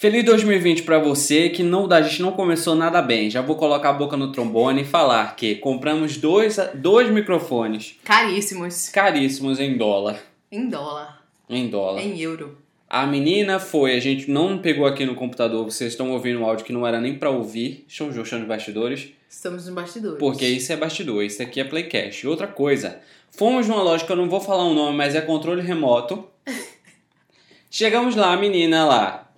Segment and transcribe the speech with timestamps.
[0.00, 3.28] Feliz 2020 pra você que não, a gente não começou nada bem.
[3.28, 8.88] Já vou colocar a boca no trombone e falar que compramos dois, dois microfones Caríssimos.
[8.88, 10.18] caríssimos em dólar.
[10.50, 11.22] Em dólar.
[11.50, 12.00] Em dólar.
[12.00, 12.56] Em euro.
[12.88, 16.64] A menina foi, a gente não pegou aqui no computador, vocês estão ouvindo um áudio
[16.64, 17.84] que não era nem pra ouvir.
[17.86, 19.10] Estão joxando os bastidores.
[19.28, 20.18] Estamos nos bastidores.
[20.18, 22.26] Porque isso é bastidor, isso aqui é Playcast.
[22.26, 25.60] Outra coisa, fomos numa loja que eu não vou falar o nome, mas é controle
[25.60, 26.24] remoto.
[27.70, 29.29] Chegamos lá, a menina lá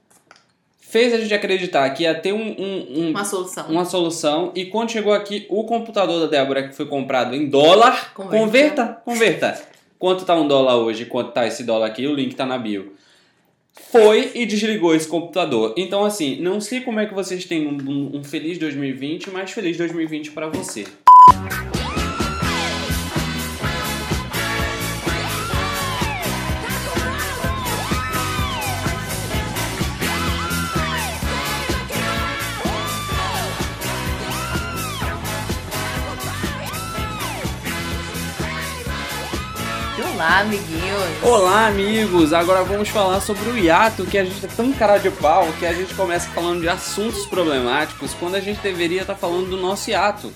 [0.92, 3.66] fez a gente acreditar que ia ter um, um- um- Uma solução.
[3.70, 4.52] uma solução.
[4.54, 8.38] E quando chegou aqui, o computador da Débora, que foi comprado em dólar, Converta.
[8.38, 9.62] converta, converta.
[9.98, 11.06] Quanto tá um dólar hoje?
[11.06, 12.06] Quanto tá esse dólar aqui?
[12.06, 12.92] O link tá na bio.
[13.90, 15.72] Foi e desligou esse computador.
[15.78, 19.50] Então, assim, não sei como é que vocês têm um, um- um feliz 2020, mas
[19.50, 20.84] feliz 2020 pra você.
[39.98, 41.22] Olá, amiguinhos.
[41.22, 42.32] Olá, amigos!
[42.32, 45.66] Agora vamos falar sobre o hiato, que a gente é tão cara de pau que
[45.66, 49.90] a gente começa falando de assuntos problemáticos quando a gente deveria estar falando do nosso
[49.90, 50.32] hiato.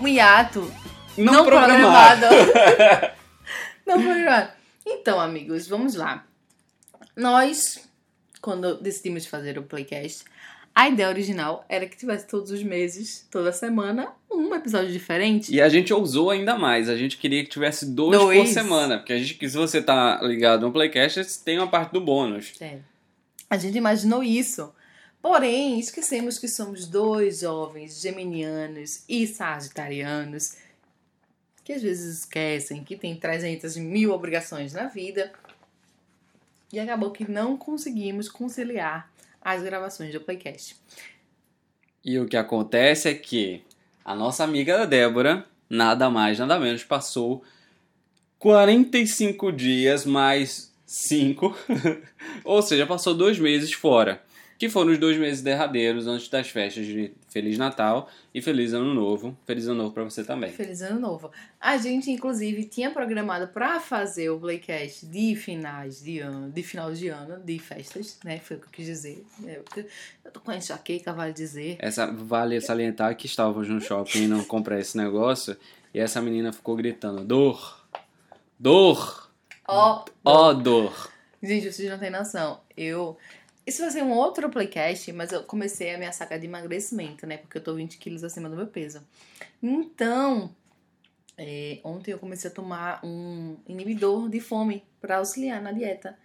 [0.00, 0.70] Um hiato
[1.18, 2.26] Não, não programado.
[2.28, 3.10] programado.
[3.84, 4.50] não programado.
[4.86, 6.24] Então, amigos, vamos lá.
[7.16, 7.88] Nós,
[8.40, 10.24] quando decidimos fazer o Playcast,
[10.74, 15.54] a ideia original era que tivesse todos os meses, toda semana, um episódio diferente.
[15.54, 16.88] E a gente ousou ainda mais.
[16.88, 18.50] A gente queria que tivesse dois, por Dois.
[18.50, 18.98] semana.
[18.98, 22.52] Porque a gente, se você tá ligado no Playcast, tem uma parte do bônus.
[22.60, 22.78] É.
[23.48, 24.72] A gente imaginou isso.
[25.22, 30.56] Porém, esquecemos que somos dois jovens geminianos e sagitarianos
[31.64, 35.32] que às vezes esquecem que tem 300 mil obrigações na vida.
[36.70, 39.10] E acabou que não conseguimos conciliar
[39.44, 40.76] as gravações do Playcast.
[42.02, 43.62] E o que acontece é que
[44.02, 47.44] a nossa amiga Débora, nada mais, nada menos, passou
[48.38, 51.56] 45 dias mais 5.
[52.44, 54.23] Ou seja, passou dois meses fora.
[54.58, 58.94] Que foram os dois meses derradeiros antes das festas de Feliz Natal e Feliz Ano
[58.94, 59.36] Novo.
[59.44, 60.50] Feliz Ano Novo pra você também.
[60.50, 61.30] Feliz ano novo.
[61.60, 66.92] A gente, inclusive, tinha programado para fazer o Playcast de finais de ano, de final
[66.92, 68.38] de ano, de festas, né?
[68.38, 69.24] Foi o que eu quis dizer.
[69.42, 69.64] Eu,
[70.24, 71.76] eu tô com a enxaqueca, vale dizer.
[71.80, 75.56] Essa, vale salientar que estávamos no shopping e não comprei esse negócio.
[75.92, 77.84] E essa menina ficou gritando: dor!
[78.58, 79.30] Dor!
[79.66, 81.10] Ó, Ó, dor!
[81.42, 82.60] Gente, vocês não têm noção.
[82.76, 83.16] Eu.
[83.66, 87.38] Isso vai ser um outro playcast, mas eu comecei a minha saga de emagrecimento, né?
[87.38, 89.00] Porque eu tô 20 quilos acima do meu peso.
[89.62, 90.54] Então,
[91.36, 96.18] é, ontem eu comecei a tomar um inibidor de fome pra auxiliar na dieta.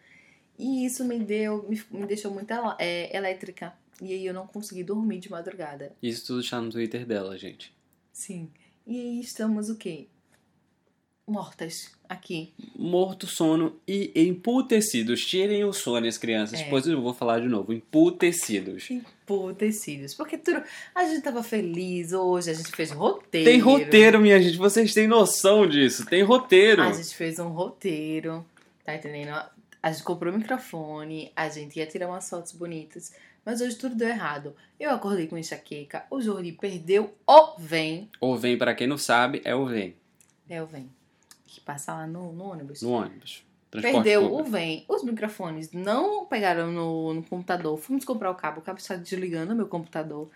[0.57, 3.73] E isso me deu, me, me deixou muito é, elétrica.
[4.01, 5.93] E aí eu não consegui dormir de madrugada.
[6.01, 7.73] Isso tudo está no Twitter dela, gente.
[8.11, 8.49] Sim.
[8.85, 10.07] E aí estamos o quê?
[11.29, 12.51] Mortas aqui.
[12.75, 15.23] Morto, sono e emputecidos.
[15.23, 16.59] Tirem o sono, as crianças.
[16.59, 16.63] É.
[16.63, 17.71] Depois eu vou falar de novo.
[17.71, 18.89] Emputecidos.
[18.89, 20.15] Emputecidos.
[20.15, 20.63] Porque tudo.
[20.95, 23.47] A gente tava feliz hoje, a gente fez roteiro.
[23.47, 24.57] Tem roteiro, minha gente.
[24.57, 26.03] Vocês têm noção disso.
[26.07, 26.81] Tem roteiro.
[26.81, 28.43] A gente fez um roteiro,
[28.83, 29.39] tá entendendo?
[29.81, 33.13] A gente comprou o microfone, a gente ia tirar umas fotos bonitas,
[33.45, 34.53] mas hoje tudo deu errado.
[34.79, 38.09] Eu acordei com enxaqueca, o Jordi perdeu o vem.
[38.19, 39.95] O vem, pra quem não sabe, é o vem.
[40.49, 40.89] É o vem.
[41.69, 42.81] Que passa lá no, no ônibus.
[42.81, 43.43] No ônibus.
[43.71, 44.49] Transporte Perdeu o público.
[44.51, 44.85] vem.
[44.87, 47.77] Os microfones não pegaram no, no computador.
[47.77, 50.27] Fomos comprar o cabo, o cabo está desligando o meu computador.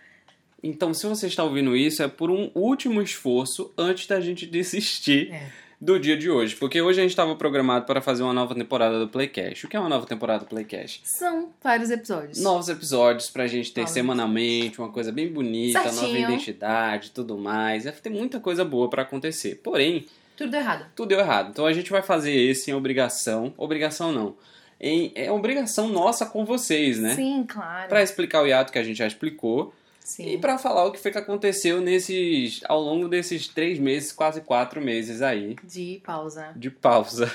[0.62, 5.30] Então, se você está ouvindo isso, é por um último esforço antes da gente desistir
[5.32, 5.50] É.
[5.80, 6.54] do dia de hoje.
[6.56, 9.66] Porque hoje a gente estava programado para fazer uma nova temporada do Playcast.
[9.66, 11.02] O que é uma nova temporada do Playcast?
[11.04, 12.40] São vários episódios.
[12.40, 16.18] Novos episódios pra gente ter Novos semanalmente, uma coisa bem bonita, nova Certinho.
[16.30, 17.82] identidade tudo mais.
[17.84, 19.56] Vai ter muita coisa boa pra acontecer.
[19.56, 20.06] Porém,
[20.36, 20.86] Tudo deu errado.
[20.94, 21.50] tudo deu errado.
[21.50, 23.52] Então a gente vai fazer esse em obrigação.
[23.56, 24.36] Obrigação não.
[24.80, 27.14] Em, é obrigação nossa com vocês, né?
[27.14, 27.88] Sim, claro.
[27.88, 29.72] Pra explicar o hiato que a gente já explicou.
[30.00, 30.34] Sim.
[30.34, 32.60] E pra falar o que foi que aconteceu nesses.
[32.68, 36.52] ao longo desses três meses, quase quatro meses aí De pausa.
[36.54, 37.32] de pausa.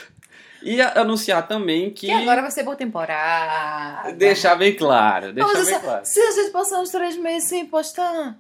[0.62, 2.08] E anunciar também que.
[2.08, 4.12] Que agora vai ser boa temporada.
[4.14, 5.32] Deixar bem claro.
[5.34, 6.06] Deixar Mas bem se, claro.
[6.06, 8.38] se a gente passar uns três meses sem postar,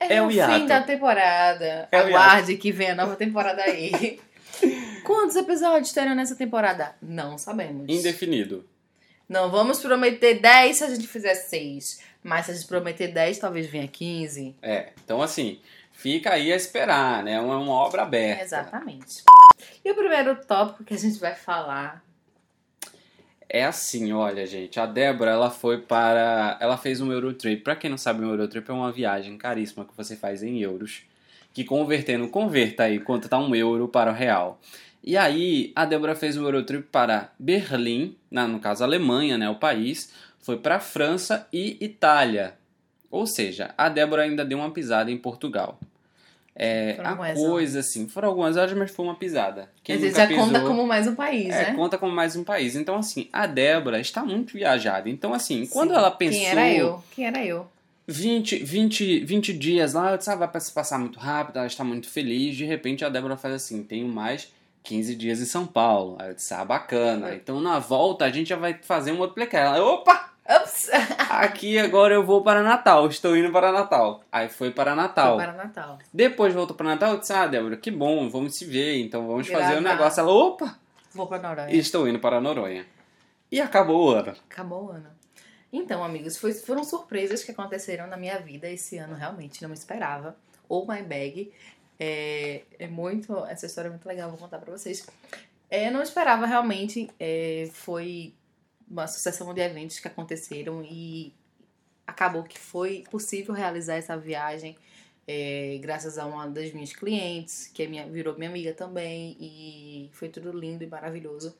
[0.00, 1.88] é, É o o fim da temporada.
[1.92, 4.18] É Aguarde que vem a nova temporada aí.
[5.04, 6.94] Quantos episódios terão nessa temporada?
[7.00, 7.86] Não sabemos.
[7.88, 8.68] Indefinido.
[9.28, 12.00] Não vamos prometer 10 se a gente fizer 6.
[12.22, 14.56] Mas se a gente prometer 10, talvez venha 15.
[14.60, 15.60] É, então assim,
[15.92, 17.34] fica aí a esperar, né?
[17.34, 18.42] É uma, uma obra aberta.
[18.42, 19.22] Exatamente.
[19.84, 22.02] E o primeiro tópico que a gente vai falar
[23.52, 24.78] É assim, olha, gente.
[24.78, 26.56] A Débora, ela foi para.
[26.60, 27.64] Ela fez um Eurotrip.
[27.64, 31.02] Pra quem não sabe, um Eurotrip é uma viagem caríssima que você faz em euros.
[31.52, 34.60] Que convertendo, converta aí quanto tá um euro para o real.
[35.02, 39.56] E aí, a Débora fez um Eurotrip para Berlim, na, no caso Alemanha, né, o
[39.56, 40.12] país.
[40.38, 42.54] Foi para França e Itália.
[43.10, 45.80] Ou seja, a Débora ainda deu uma pisada em Portugal.
[46.62, 49.70] É, Foram a algumas coisa, assim, foram algumas horas, mas foi uma pisada.
[49.82, 51.74] Quem dizer, nunca já conta pisou- como mais um país, é, né?
[51.74, 52.76] conta como mais um país.
[52.76, 55.08] Então, assim, a Débora está muito viajada.
[55.08, 55.96] Então, assim, quando Sim.
[55.96, 56.38] ela pensou.
[56.38, 57.02] Quem era eu?
[57.12, 57.66] Quem era eu?
[58.06, 61.82] 20, 20, 20 dias lá, eu disse, ah, vai se passar muito rápido, ela está
[61.82, 62.54] muito feliz.
[62.54, 64.52] De repente, a Débora faz assim: tenho mais
[64.82, 66.16] 15 dias em São Paulo.
[66.18, 67.34] Aí eu disse, ah, bacana.
[67.34, 69.76] Então, na volta, a gente já vai fazer um outro placar.
[69.76, 70.30] Ela, opa!
[70.46, 70.90] Ups!
[71.44, 74.22] Aqui agora eu vou para Natal, estou indo para Natal.
[74.30, 75.36] Aí foi para Natal.
[75.36, 75.98] Foi para Natal.
[76.12, 79.48] Depois voltou para Natal, eu disse, ah, Débora, que bom, vamos se ver, então vamos
[79.48, 79.96] fazer o Gravar.
[79.96, 80.20] negócio.
[80.20, 80.78] Ela, opa!
[81.14, 81.70] Vou para Noronha.
[81.74, 82.84] E estou indo para Noronha.
[83.50, 84.34] E acabou o ano.
[84.50, 85.06] Acabou o ano.
[85.72, 90.36] Então, amigos, foi- foram surpresas que aconteceram na minha vida esse ano, realmente, não esperava.
[90.68, 91.50] Ou My Bag.
[91.98, 93.36] É, é muito.
[93.46, 95.06] Essa história é muito legal, vou contar pra vocês.
[95.70, 97.08] É, eu não esperava realmente.
[97.18, 98.32] é, foi
[98.90, 101.32] uma sucessão de eventos que aconteceram e
[102.06, 104.76] acabou que foi possível realizar essa viagem.
[105.26, 110.10] é, graças a uma das minhas clientes, que é minha, virou minha amiga também, e
[110.12, 111.54] foi tudo lindo e maravilhoso.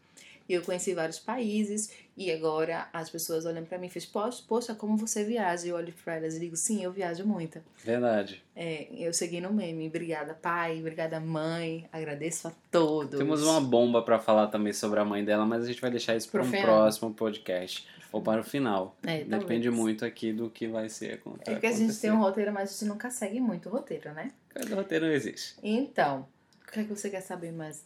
[0.51, 4.43] E eu conheci vários países, e agora as pessoas olham pra mim e fazem, poxa,
[4.49, 5.69] poxa, como você viaja?
[5.69, 7.61] Eu olho pra elas e digo, sim, eu viajo muito.
[7.85, 8.43] Verdade.
[8.57, 13.17] É, eu segui no meme, obrigada pai, obrigada mãe, agradeço a todos.
[13.17, 16.17] Temos uma bomba pra falar também sobre a mãe dela, mas a gente vai deixar
[16.17, 17.87] isso para um próximo podcast.
[18.11, 18.97] Ou para o final.
[19.05, 19.39] É, Depende
[19.69, 19.73] talvez.
[19.77, 22.01] muito aqui do que vai ser acon- É porque a gente acontecer.
[22.01, 24.33] tem um roteiro, mas a gente nunca segue muito o roteiro, né?
[24.49, 25.55] Cada roteiro não existe.
[25.63, 26.27] Então,
[26.67, 27.85] o que é que você quer saber mais?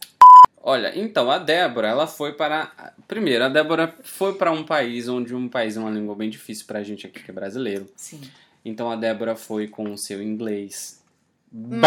[0.67, 2.73] Olha, então a Débora, ela foi para.
[3.07, 6.65] Primeiro, a Débora foi para um país onde um país é uma língua bem difícil
[6.67, 7.87] pra gente aqui que é brasileiro.
[7.95, 8.23] Sim.
[8.65, 11.05] Então a Débora foi com o seu inglês
[11.53, 11.83] básico.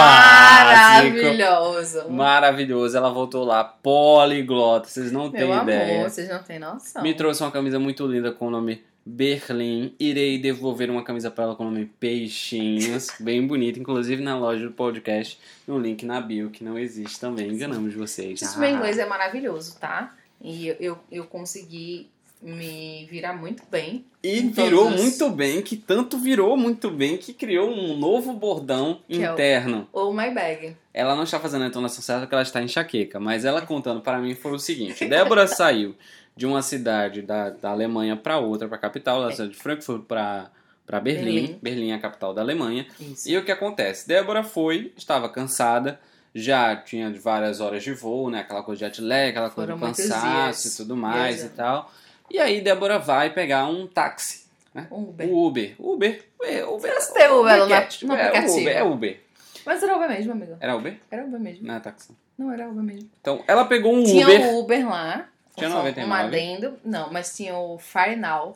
[1.16, 2.10] Maravilhoso!
[2.12, 2.96] Maravilhoso.
[2.96, 5.96] Ela voltou lá poliglota, vocês não têm Meu ideia.
[5.96, 7.02] amor, vocês não têm noção.
[7.02, 9.96] Me trouxe uma camisa muito linda com o nome Berlim.
[10.00, 13.08] Irei devolver uma camisa para ela com o nome Peixinhos.
[13.20, 17.50] Bem bonita, inclusive na loja do podcast, no link na bio, que não existe também.
[17.50, 18.40] Enganamos vocês.
[18.40, 20.14] Gente, meu inglês é maravilhoso, tá?
[20.42, 22.08] E eu, eu, eu consegui
[22.42, 24.06] me virar muito bem.
[24.22, 28.34] E virou todos os- muito bem, que tanto virou muito bem, que criou um novo
[28.34, 29.88] bordão Que é o- interno.
[29.92, 30.76] Ou my bag.
[30.94, 34.20] Ela não está fazendo a entonação certa porque ela está enxaqueca, mas ela contando para
[34.20, 35.96] mim foi o seguinte: Débora saiu
[36.38, 40.04] de uma cidade da, da Alemanha para outra, para a capital, ela saiu de Frankfurt
[40.04, 40.50] para
[40.86, 41.24] para Berlim.
[41.26, 41.60] Berlim.
[41.62, 42.88] Berlim é a capital da Alemanha.
[42.98, 43.28] Isso.
[43.28, 44.08] E o que acontece?
[44.08, 46.00] Débora foi, estava cansada,
[46.34, 48.40] já tinha várias horas de voo, né?
[48.40, 51.92] Aquela coisa de jet lag, aquela coisa Foram muitos cansaço e tudo mais e tal.
[52.32, 54.88] E aí Débora vai pegar um táxi, né?
[54.90, 55.28] Um Uber.
[55.30, 55.76] O Uber.
[55.78, 56.26] Uber.
[56.40, 56.70] Uber.
[56.74, 56.94] Uber.
[57.02, 58.06] Você tem Uber no- Ubercat.
[58.06, 58.60] no é aplicativo.
[58.62, 58.78] Uber.
[58.78, 59.20] É Uber.
[59.66, 60.58] Mas era Uber mesmo, amigo.
[60.60, 60.98] Era Uber?
[61.12, 61.68] Era Uber mesmo.
[61.68, 62.16] Não é táxi.
[62.38, 63.10] Não, era Uber mesmo.
[63.20, 64.42] Então, ela pegou um tinha Uber.
[64.42, 65.28] o Uber lá.
[65.58, 66.10] Tinha só 99.
[66.10, 66.74] Um adendo.
[66.86, 68.56] Não, mas tinha o Fire Now,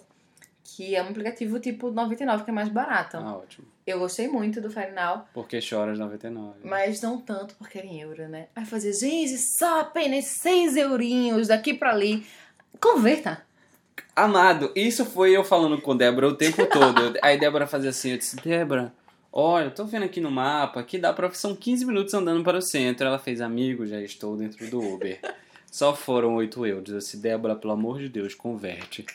[0.63, 3.17] que é um aplicativo tipo 99, que é mais barato.
[3.17, 3.67] Ah, ótimo.
[3.85, 6.59] Eu gostei muito do Fire Now, Porque choras 99.
[6.63, 8.47] mas não tanto porque era em euro, né?
[8.55, 12.25] Aí fazia, gente, só apenas 6 eurinhos daqui pra ali.
[12.79, 13.43] Converta.
[14.15, 17.17] Amado, isso foi eu falando com Débora o tempo todo.
[17.23, 18.93] Aí Débora fazia assim, eu disse, Débora,
[19.33, 21.31] olha, eu tô vendo aqui no mapa que dá pra...
[21.33, 23.07] São 15 minutos andando para o centro.
[23.07, 25.19] Ela fez, amigo, já estou dentro do Uber.
[25.71, 26.89] Só foram 8 euros.
[26.91, 29.05] Eu disse, Débora, pelo amor de Deus, converte.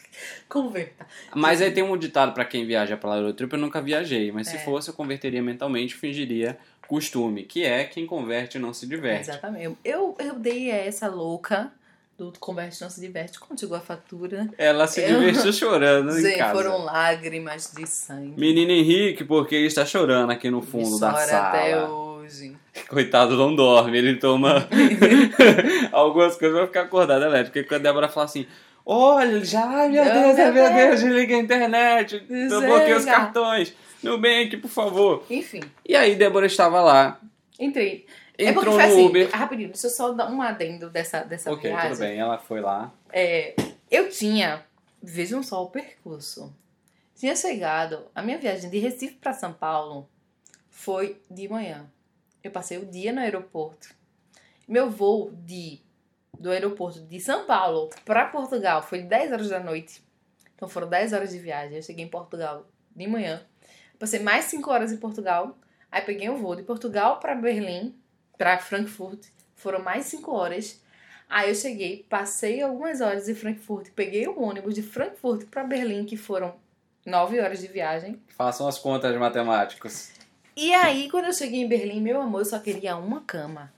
[0.48, 1.06] Converta.
[1.34, 4.32] Mas aí tem um ditado pra quem viaja pela Eurotrip, eu nunca viajei.
[4.32, 4.60] Mas se É.
[4.60, 6.56] fosse, eu converteria mentalmente, fingiria
[6.88, 7.42] costume.
[7.44, 9.28] Que é, quem converte não se diverte.
[9.28, 9.76] Exatamente.
[9.84, 11.70] Eu, eu dei essa louca
[12.16, 13.38] do Converte Não Se Diverte.
[13.38, 14.48] Contigo a fatura.
[14.56, 16.54] Ela se Eu- divertiu chorando em Gente, casa.
[16.54, 18.40] foram lágrimas de sangue.
[18.40, 21.48] Menino Henrique, porque ele está chorando aqui no fundo da sala.
[21.50, 22.56] até hoje.
[22.88, 23.98] Coitado, não dorme.
[23.98, 24.68] Ele toma
[25.92, 27.52] algumas coisas pra ficar acordado elétrico.
[27.54, 28.46] Porque quando a Débora fala assim:
[28.84, 30.74] Olha, já, meu Meu Deus, meu Deus.
[30.74, 32.18] Deus, desliga a internet.
[32.20, 33.74] Bloqueei os cartões.
[34.02, 35.24] Nubank, por favor.
[35.28, 37.18] Enfim, E aí, Débora estava lá,
[37.58, 38.06] entrei.
[38.38, 39.30] é entrou porque foi no assim, Uber.
[39.32, 41.90] rapidinho, deixa eu só dar um adendo dessa, dessa Ok, viagem.
[41.90, 42.18] tudo bem.
[42.18, 42.92] Ela foi lá.
[43.12, 43.56] É,
[43.90, 44.62] eu tinha,
[45.02, 46.54] vejam só o percurso.
[47.16, 50.06] Tinha chegado, a minha viagem de Recife para São Paulo
[50.70, 51.86] foi de manhã.
[52.46, 53.92] Eu passei o dia no aeroporto.
[54.68, 55.82] Meu voo de
[56.38, 60.00] do aeroporto de São Paulo para Portugal foi 10 horas da noite.
[60.54, 61.76] Então foram 10 horas de viagem.
[61.76, 63.44] Eu cheguei em Portugal de manhã.
[63.98, 65.58] Passei mais 5 horas em Portugal.
[65.90, 67.98] Aí peguei o voo de Portugal para Berlim,
[68.38, 69.26] para Frankfurt.
[69.56, 70.80] Foram mais 5 horas.
[71.28, 76.04] Aí eu cheguei, passei algumas horas em Frankfurt, peguei o ônibus de Frankfurt para Berlim,
[76.04, 76.54] que foram
[77.04, 78.22] nove horas de viagem.
[78.28, 80.15] Façam as contas matemáticas.
[80.56, 83.70] E aí, quando eu cheguei em Berlim, meu amor, eu só queria uma cama.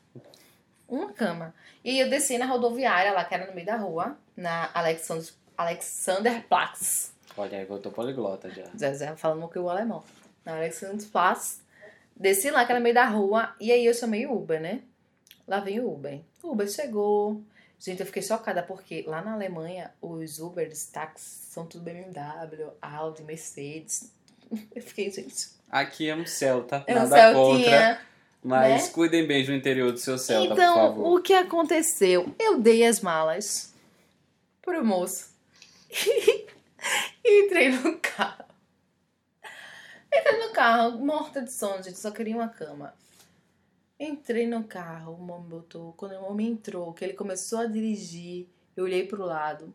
[0.89, 1.53] Uma cama.
[1.85, 7.13] E eu desci na rodoviária lá, que era no meio da rua, na Alexander, Alexanderplatz.
[7.37, 8.65] Olha aí, eu tô poliglota já.
[8.77, 10.05] Zé Zé falando que o alemão.
[10.45, 11.61] Na Alexanderplatz.
[12.15, 14.83] Desci lá, que era no meio da rua, e aí eu chamei o Uber, né?
[15.49, 16.21] Lá vem o Uber.
[16.45, 17.43] O Uber chegou.
[17.81, 23.25] Gente, eu fiquei chocada porque lá na Alemanha os Ubers, táxis, são tudo BMW, Audi,
[23.25, 24.13] Mercedes.
[24.75, 25.58] Eu fiquei, gente.
[25.71, 27.63] Aqui é um Celta, É um nada contra.
[27.65, 28.01] Celtinha.
[28.43, 28.93] Mas né?
[28.93, 31.19] cuidem bem do interior do seu Celta, por Então, favor.
[31.19, 32.35] o que aconteceu?
[32.39, 33.75] Eu dei as malas
[34.63, 35.31] pro moço
[37.25, 38.45] e entrei no carro.
[40.13, 42.95] Entrei no carro, morta de sono, gente, só queria uma cama.
[44.01, 45.93] Entrei no carro, o homem botou.
[45.95, 49.75] Quando o homem entrou, que ele começou a dirigir, eu olhei pro lado,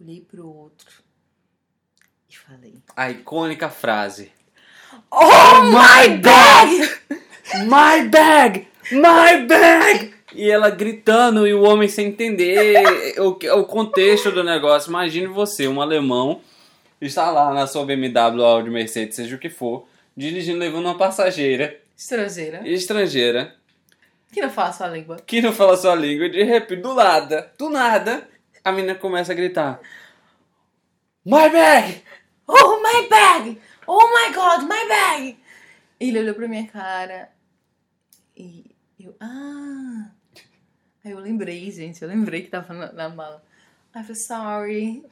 [0.00, 1.02] olhei pro outro
[2.30, 4.32] e falei: A icônica frase.
[5.10, 6.90] Oh my bag!
[7.66, 8.68] My bag!
[8.92, 10.14] My bag!
[10.34, 14.90] E ela gritando e o homem sem entender o, que- o contexto do negócio.
[14.90, 16.40] Imagine você, um alemão,
[17.00, 21.78] está lá na sua BMW, Audi, Mercedes, seja o que for, dirigindo, levando uma passageira
[21.96, 22.60] Estrangeira.
[22.68, 23.54] estrangeira
[24.30, 25.16] Que não fala a sua língua.
[25.26, 28.28] que não fala sua língua e de repente, do nada, do nada,
[28.62, 29.80] a menina começa a gritar:
[31.24, 32.02] My bag!
[32.48, 33.60] Oh my bag!
[33.88, 35.38] Oh my god, my bag!
[35.98, 37.30] Ele olhou pra minha cara
[38.36, 40.10] e eu, ah.
[41.04, 43.42] Aí eu lembrei, gente, eu lembrei que tava na, na mala.
[43.94, 45.04] I feel sorry.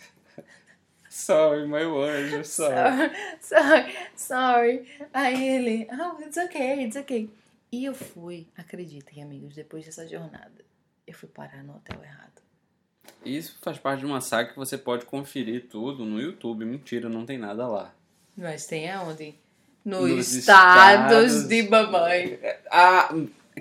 [1.08, 3.10] Sorry, meu anjo, sorry.
[3.40, 5.08] Sorry, sorry.
[5.12, 7.30] Aí ele, oh, it's okay, it's okay.
[7.70, 10.64] E eu fui, acreditem, amigos, depois dessa jornada,
[11.06, 12.43] eu fui parar no hotel errado.
[13.24, 16.64] Isso faz parte de uma saga que você pode conferir tudo no YouTube.
[16.64, 17.90] Mentira, não tem nada lá.
[18.36, 19.34] Mas tem aonde?
[19.84, 22.38] Nos, Nos estados, estados- de mamãe.
[22.70, 23.14] Ah,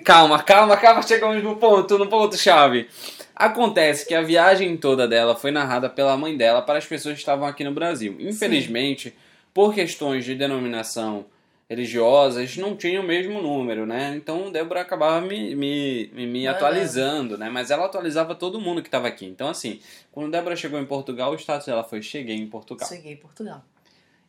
[0.04, 2.88] calma, calma, calma, chegamos no ponto, no ponto chave.
[3.36, 7.20] Acontece que a viagem toda dela foi narrada pela mãe dela para as pessoas que
[7.20, 8.16] estavam aqui no Brasil.
[8.20, 9.14] Infelizmente,
[9.52, 11.26] por questões de denominação
[11.68, 14.14] religiosas, não tinha o mesmo número, né?
[14.16, 16.48] Então Débora acabava me, me, me, Mandando.
[16.48, 17.48] atualizando, né?
[17.48, 19.26] Mas ela atualizava todo mundo que estava aqui.
[19.26, 19.80] Então, assim,
[20.12, 22.88] quando Débora chegou em Portugal, o status dela foi cheguei em Portugal.
[22.88, 23.64] Cheguei em Portugal.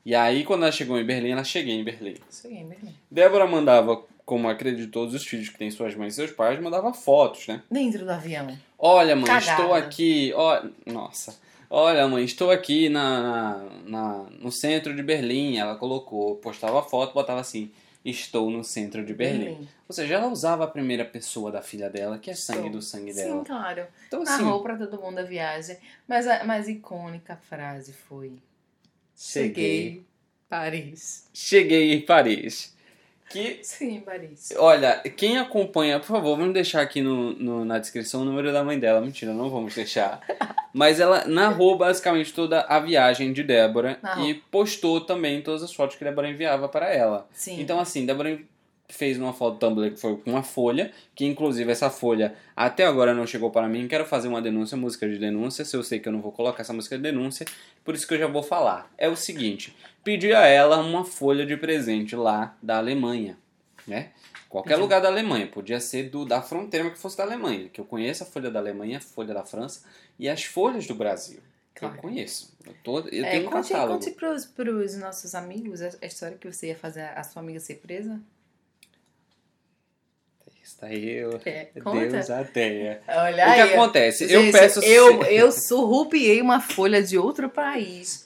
[0.06, 2.16] E aí, quando ela chegou em Berlim, ela cheguei em Berlim.
[2.30, 2.96] Cheguei em Berlim.
[3.10, 6.94] Débora mandava, como acredito todos os filhos que têm suas mães e seus pais, mandava
[6.94, 7.64] fotos, né?
[7.72, 8.56] Dentro do avião.
[8.78, 9.62] Olha, mãe, Cagada.
[9.62, 10.32] estou aqui.
[10.36, 11.36] Ó, nossa.
[11.70, 15.58] Olha, mãe, estou aqui na, na, no centro de Berlim.
[15.58, 17.72] Ela colocou, postava foto, botava assim:
[18.04, 19.68] Estou no centro de Berlim.
[19.88, 22.72] Ou seja, ela usava a primeira pessoa da filha dela, que é sangue Estou.
[22.74, 23.46] do sangue Sim, dela.
[23.46, 23.88] claro.
[24.08, 25.78] Então, assim, Narrou pra todo mundo a viagem.
[26.08, 28.34] Mas a mais icônica frase foi:
[29.16, 30.04] cheguei.
[30.48, 31.28] Paris.
[31.34, 32.75] Cheguei em Paris.
[33.30, 34.54] Que Sim, Paris.
[34.58, 38.64] Olha, quem acompanha, por favor, vamos deixar aqui no, no- na descrição o número da
[38.64, 39.02] mãe dela.
[39.02, 40.22] Mentira, não vamos deixar.
[40.72, 44.26] Mas ela narrou basicamente toda a viagem de Débora Narrou.
[44.30, 47.28] e postou também todas as fotos que Débora enviava para ela.
[47.34, 47.60] Sim.
[47.60, 48.40] Então, assim, Débora
[48.88, 53.14] fez uma foto Tumblr que foi com uma folha, que inclusive essa folha até agora
[53.16, 53.88] não chegou para mim.
[53.88, 55.66] Quero fazer uma denúncia, música de denúncia.
[55.66, 57.48] Se eu sei que eu não vou colocar essa música de denúncia,
[57.84, 58.92] por isso que eu já vou falar.
[58.98, 59.76] É o seguinte:
[60.06, 63.38] pedi a ela uma folha de presente lá da Alemanha,
[63.86, 64.12] né?
[64.48, 64.84] Qualquer Pediu.
[64.84, 67.68] lugar da Alemanha, podia ser do, da fronteira, mas que fosse da Alemanha.
[67.68, 69.84] Que eu conheço a folha da Alemanha, a folha da França
[70.18, 71.40] e as folhas do Brasil.
[71.74, 71.96] Claro.
[71.96, 72.56] eu conheço.
[72.66, 74.00] Eu, tô, eu É, tenho um conte catálogo.
[74.00, 77.60] conte pros, pros nossos amigos a, a história que você ia fazer a sua amiga
[77.60, 78.18] ser presa.
[80.64, 81.40] Está eu.
[81.46, 82.08] É, conta.
[82.08, 83.00] Deus a tenha.
[83.08, 83.74] Olha O que aí.
[83.74, 84.24] acontece?
[84.32, 84.80] eu Gente, peço.
[84.84, 88.25] Eu, eu surrupiei uma folha de outro país.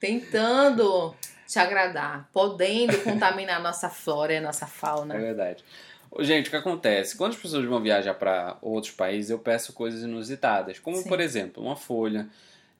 [0.00, 1.14] Tentando
[1.46, 2.28] te agradar.
[2.32, 5.16] Podendo contaminar nossa flora e nossa É fauna.
[5.16, 5.62] verdade.
[6.10, 7.16] Ô, Gente, o que acontece?
[7.16, 10.78] Quando as pessoas vão viajar para outros países, eu peço coisas inusitadas.
[10.78, 11.08] Como, Sim.
[11.08, 12.26] por exemplo, uma folha.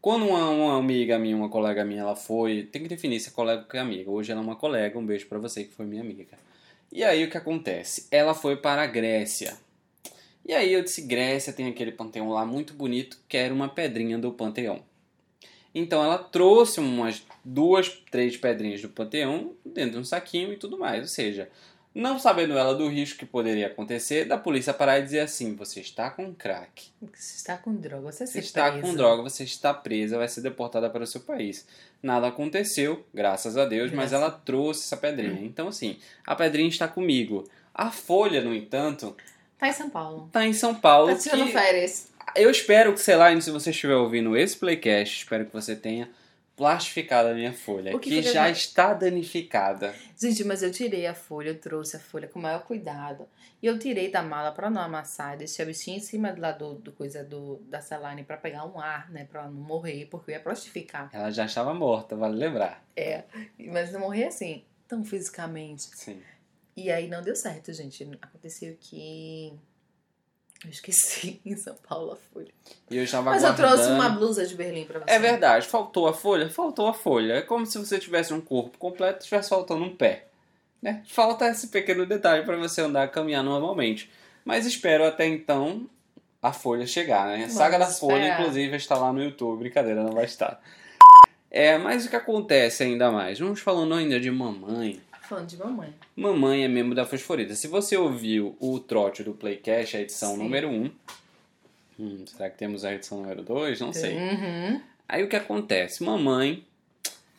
[0.00, 2.62] Quando uma, uma amiga minha, uma colega minha, ela foi.
[2.72, 4.10] Tem que definir se é colega ou é amiga.
[4.10, 4.98] Hoje ela é uma colega.
[4.98, 6.38] Um beijo pra você que foi minha amiga.
[6.90, 8.08] E aí o que acontece?
[8.10, 9.56] Ela foi para a Grécia.
[10.44, 13.18] E aí eu disse: Grécia tem aquele panteão lá muito bonito.
[13.28, 14.82] Quero uma pedrinha do panteão.
[15.74, 20.76] Então ela trouxe umas duas, três pedrinhas do panteão dentro de um saquinho e tudo
[20.78, 21.02] mais.
[21.02, 21.48] Ou seja,
[21.94, 25.80] não sabendo ela do risco que poderia acontecer, da polícia parar e dizer assim: você
[25.80, 28.86] está com crack, Você está com droga, você, você está presa.
[28.86, 31.66] com droga, você está presa, vai ser deportada para o seu país.
[32.02, 34.28] Nada aconteceu, graças a Deus, mas Graças.
[34.28, 35.40] ela trouxe essa pedrinha.
[35.44, 37.44] Então, assim, a pedrinha está comigo.
[37.74, 39.16] A folha, no entanto,
[39.58, 40.28] Tá em São Paulo.
[40.32, 41.12] tá em São Paulo.
[41.12, 42.09] Tá tirando que- férias.
[42.34, 46.08] Eu espero que, sei lá, se você estiver ouvindo esse playcast, espero que você tenha
[46.60, 49.94] plastificado a minha folha, que que já está danificada.
[50.20, 53.26] Gente, mas eu tirei a folha, eu trouxe a folha com o maior cuidado.
[53.62, 56.74] E eu tirei da mala pra não amassar, deixei a bichinha em cima lá do,
[56.74, 59.26] do coisa do, da saline pra pegar um ar, né?
[59.30, 61.08] Pra ela não morrer, porque eu ia plastificar.
[61.12, 62.84] Ela já estava morta, vale lembrar.
[62.94, 63.24] É,
[63.58, 65.88] mas não morrer assim, tão fisicamente.
[65.94, 66.22] Sim.
[66.76, 68.06] E aí não deu certo, gente.
[68.20, 69.52] Aconteceu que.
[70.64, 72.52] Eu esqueci em São Paulo a folha.
[72.90, 75.10] E eu estava Mas eu trouxe uma blusa de Berlim pra você.
[75.10, 76.50] É verdade, faltou a folha?
[76.50, 77.34] Faltou a folha.
[77.34, 80.26] É como se você tivesse um corpo completo e estivesse faltando um pé.
[80.82, 81.02] Né?
[81.06, 84.10] Falta esse pequeno detalhe para você andar caminhar normalmente.
[84.44, 85.86] Mas espero até então
[86.42, 87.44] a folha chegar, né?
[87.44, 88.40] A saga da folha, esperar.
[88.40, 89.58] inclusive, está lá no YouTube.
[89.58, 90.60] Brincadeira, não vai estar.
[91.50, 93.38] É, mas o que acontece ainda mais?
[93.38, 95.00] Vamos falando ainda de mamãe.
[95.30, 95.94] Falando de mamãe.
[96.16, 97.54] Mamãe é membro da Fosforita.
[97.54, 100.38] Se você ouviu o trote do Playcast, a edição Sim.
[100.38, 100.90] número 1.
[102.00, 103.78] Hum, será que temos a edição número 2?
[103.78, 104.16] Não sei.
[104.16, 104.82] Uhum.
[105.08, 106.02] Aí o que acontece?
[106.02, 106.66] Mamãe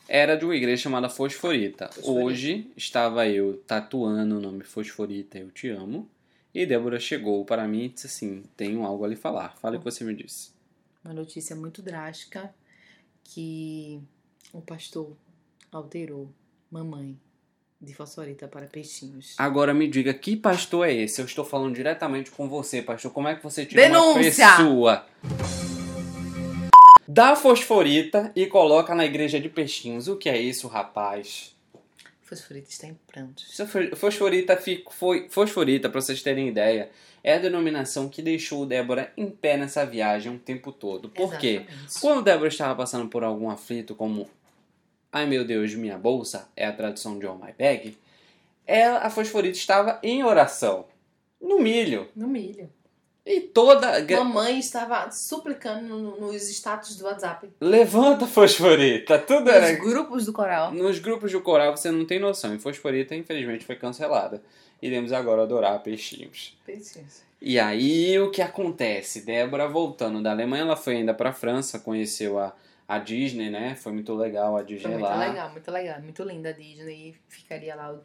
[0.08, 1.88] era de uma igreja chamada Fosforita.
[1.88, 2.10] Fosforita.
[2.10, 6.08] Hoje estava eu tatuando o nome Fosforita, eu te amo.
[6.54, 9.54] E Débora chegou para mim e disse assim: tenho algo a lhe falar.
[9.58, 10.50] Fale o que você me disse.
[11.04, 12.54] Uma notícia muito drástica
[13.22, 14.00] que
[14.50, 15.14] o pastor
[15.70, 16.32] alterou
[16.70, 17.18] mamãe
[17.82, 19.34] de fosforita para peixinhos.
[19.36, 21.20] Agora me diga, que pastor é esse?
[21.20, 23.10] Eu estou falando diretamente com você, pastor.
[23.10, 24.46] Como é que você tira Denúncia!
[24.46, 25.06] uma pessoa
[27.08, 30.06] da fosforita e coloca na igreja de peixinhos?
[30.06, 31.56] O que é isso, rapaz?
[32.22, 33.60] Fosforita está em prantos.
[33.96, 34.56] Fosforita,
[34.90, 36.88] foi, fosforita, para vocês terem ideia,
[37.22, 41.08] é a denominação que deixou Débora em pé nessa viagem o tempo todo.
[41.08, 41.62] Por quê?
[41.66, 42.00] Exatamente.
[42.00, 44.30] Quando Débora estava passando por algum aflito, como
[45.12, 47.96] Ai meu Deus, minha bolsa, é a tradução de Oh My Bag,
[48.66, 50.86] ela, a fosforita estava em oração,
[51.40, 52.08] no milho.
[52.16, 52.70] No milho.
[53.24, 54.04] E toda.
[54.16, 57.48] Mamãe estava suplicando no- nos status do WhatsApp.
[57.60, 59.72] Levanta, fosforita, tudo Nos era.
[59.78, 60.72] grupos do coral.
[60.72, 62.52] Nos grupos do coral você não tem noção.
[62.52, 64.42] E Fosforita, infelizmente, foi cancelada.
[64.80, 66.58] Iremos agora adorar peixinhos.
[66.66, 67.22] Peixinhos.
[67.40, 69.20] E aí o que acontece?
[69.20, 72.52] Débora voltando da Alemanha, ela foi ainda pra França, conheceu a,
[72.88, 73.74] a Disney, né?
[73.74, 75.16] Foi muito legal a Foi Disney muito lá.
[75.16, 76.00] legal, muito legal.
[76.02, 77.98] Muito linda a Disney e ficaria lá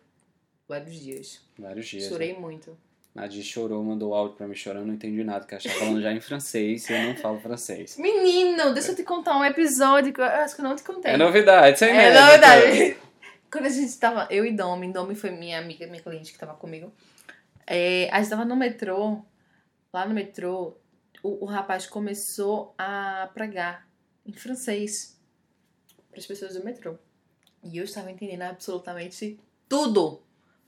[0.68, 1.42] vários dias.
[1.58, 2.04] Vários dias.
[2.04, 2.10] né?
[2.10, 2.78] Chorei muito.
[3.16, 6.02] A Disney chorou, mandou áudio pra mim chorando, não entendi nada, porque ela estava falando
[6.04, 7.98] já em francês e eu não falo francês.
[8.00, 11.14] Menino, deixa eu te contar um episódio que eu acho que eu não te contei.
[11.14, 12.14] É novidade, sem É, medo.
[12.14, 12.98] na verdade.
[13.52, 16.54] Quando a gente tava, eu e Domi, Domi foi minha amiga, minha cliente que tava
[16.54, 16.94] comigo.
[17.66, 19.24] É, a gente tava no metrô,
[19.92, 20.78] lá no metrô,
[21.24, 23.87] o, o rapaz começou a pregar
[24.28, 25.18] em francês
[26.10, 26.96] para as pessoas do metrô.
[27.64, 30.22] E eu estava entendendo absolutamente tudo.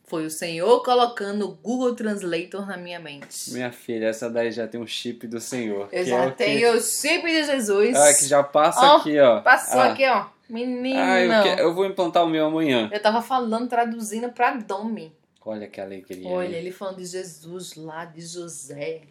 [0.05, 3.51] Foi o Senhor colocando o Google Translator na minha mente.
[3.51, 5.83] Minha filha, essa daí já tem um chip do Senhor.
[5.91, 7.95] Eu que já é o que- tenho o chip de Jesus.
[7.95, 9.41] Ah, que já passa Ó, aqui, ó.
[9.41, 9.91] Passou Ah.
[9.91, 10.25] aqui, ó.
[10.49, 10.99] Menino.
[10.99, 12.89] Ah, eu, que- eu vou implantar o meu amanhã.
[12.91, 15.15] Eu tava falando, traduzindo pra Domi.
[15.45, 16.27] Olha que alegria.
[16.27, 19.01] Olha, ele falando de Jesus lá, de José,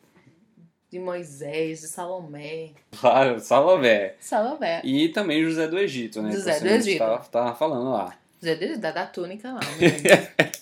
[0.90, 2.70] de Moisés, de Salomé.
[3.00, 4.14] Claro, Salomé.
[4.20, 4.80] Salomé.
[4.84, 6.32] E também José do Egito, né?
[6.32, 6.98] José que do Egito.
[6.98, 8.16] Tava, tava falando lá.
[8.40, 9.60] José de- da, da túnica lá.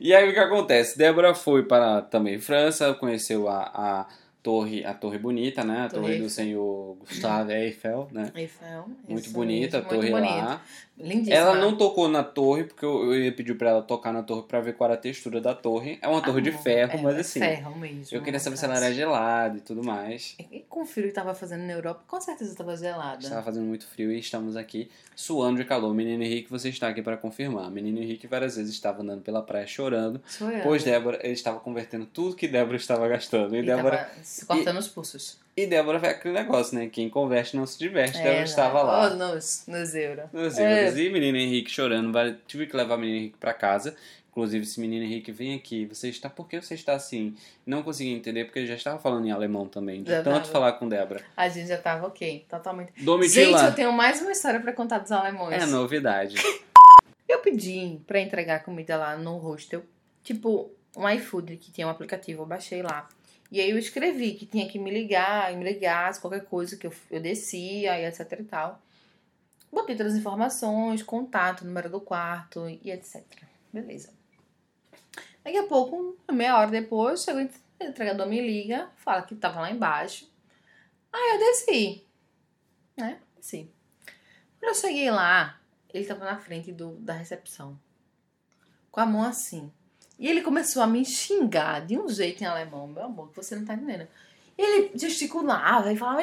[0.00, 0.98] E aí o que acontece?
[0.98, 4.06] Débora foi para também França, conheceu a, a
[4.44, 5.86] torre, a torre bonita, né?
[5.86, 8.30] A Torre torre, do senhor Gustave Eiffel, né?
[8.36, 8.84] Eiffel.
[9.08, 10.62] Muito bonita a mesmo, torre muito lá.
[10.96, 11.34] Lindíssima.
[11.34, 14.42] Ela não tocou na torre, porque eu, eu ia pedir pra ela tocar na torre
[14.46, 15.98] pra ver qual era a textura da torre.
[16.00, 17.40] É uma torre de Ah, ferro, é, mas é assim.
[17.40, 18.16] ferro mesmo.
[18.16, 20.36] Eu queria saber se ela era gelada e tudo mais.
[20.52, 23.20] E com o frio que tava fazendo na Europa, com certeza tava gelada.
[23.24, 25.92] Estava fazendo muito frio e estamos aqui suando de calor.
[25.92, 27.68] Menino Henrique, você está aqui para confirmar.
[27.72, 30.60] Menino Henrique várias vezes estava andando pela praia chorando, eu.
[30.62, 33.56] pois Débora, ele estava convertendo tudo que Débora estava gastando.
[33.56, 35.38] E, E Débora, se cortando os pulsos.
[35.56, 36.88] e Débora vai aquele negócio, né?
[36.88, 38.18] Quem converte não se diverte.
[38.18, 38.44] É, Débora né?
[38.44, 39.06] estava lá.
[39.06, 40.24] Oh, nos, nos euros.
[40.58, 40.86] É.
[40.86, 40.98] euros.
[40.98, 42.12] E menino Henrique chorando.
[42.46, 43.94] Tive que levar o menino Henrique pra casa.
[44.30, 45.86] Inclusive, esse menino Henrique vem aqui.
[45.86, 46.28] Você está.
[46.28, 47.36] Por que você está assim?
[47.64, 50.02] Não consegui entender, porque ele já estava falando em alemão também.
[50.02, 50.52] De Já tanto tava.
[50.52, 51.22] falar com Débora.
[51.36, 52.92] A gente já tava ok, totalmente.
[52.96, 55.62] Gente, Domitila eu tenho mais uma história pra contar dos alemães.
[55.62, 56.34] é novidade.
[57.28, 59.82] Eu pedi pra entregar comida lá no hostel,
[60.22, 63.08] tipo um iFood que tinha um aplicativo, eu baixei lá.
[63.50, 66.92] E aí eu escrevi que tinha que me ligar, me ligasse, qualquer coisa que eu,
[67.10, 68.82] eu descia e etc e tal.
[69.70, 73.24] Botei todas as informações, contato, número do quarto e etc.
[73.72, 74.12] Beleza.
[75.42, 77.38] Daqui a pouco, meia hora depois, chega
[77.80, 80.30] o entregador me liga, fala que tava lá embaixo.
[81.12, 82.06] Aí eu desci.
[82.96, 83.20] Né?
[83.36, 83.70] Desci.
[84.58, 85.60] Quando eu cheguei lá,
[85.92, 87.78] ele tava na frente do, da recepção.
[88.90, 89.70] Com a mão assim.
[90.18, 93.56] E ele começou a me xingar de um jeito em alemão, meu amor, que você
[93.56, 94.06] não tá entendendo.
[94.56, 96.22] E ele gesticulava e falava.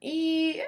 [0.00, 0.60] E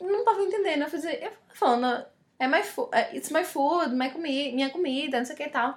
[0.00, 0.82] eu não tava entendendo.
[0.82, 2.04] Eu fazia, eu falando,
[2.38, 5.48] é my food, it's my food, my comida, minha comida, não sei o que e
[5.48, 5.76] tal.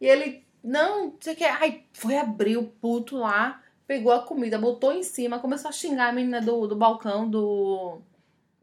[0.00, 1.44] E ele, não, não sei o que.
[1.44, 6.08] Ai, foi abrir o puto lá, pegou a comida, botou em cima, começou a xingar
[6.08, 8.02] a menina do, do balcão do,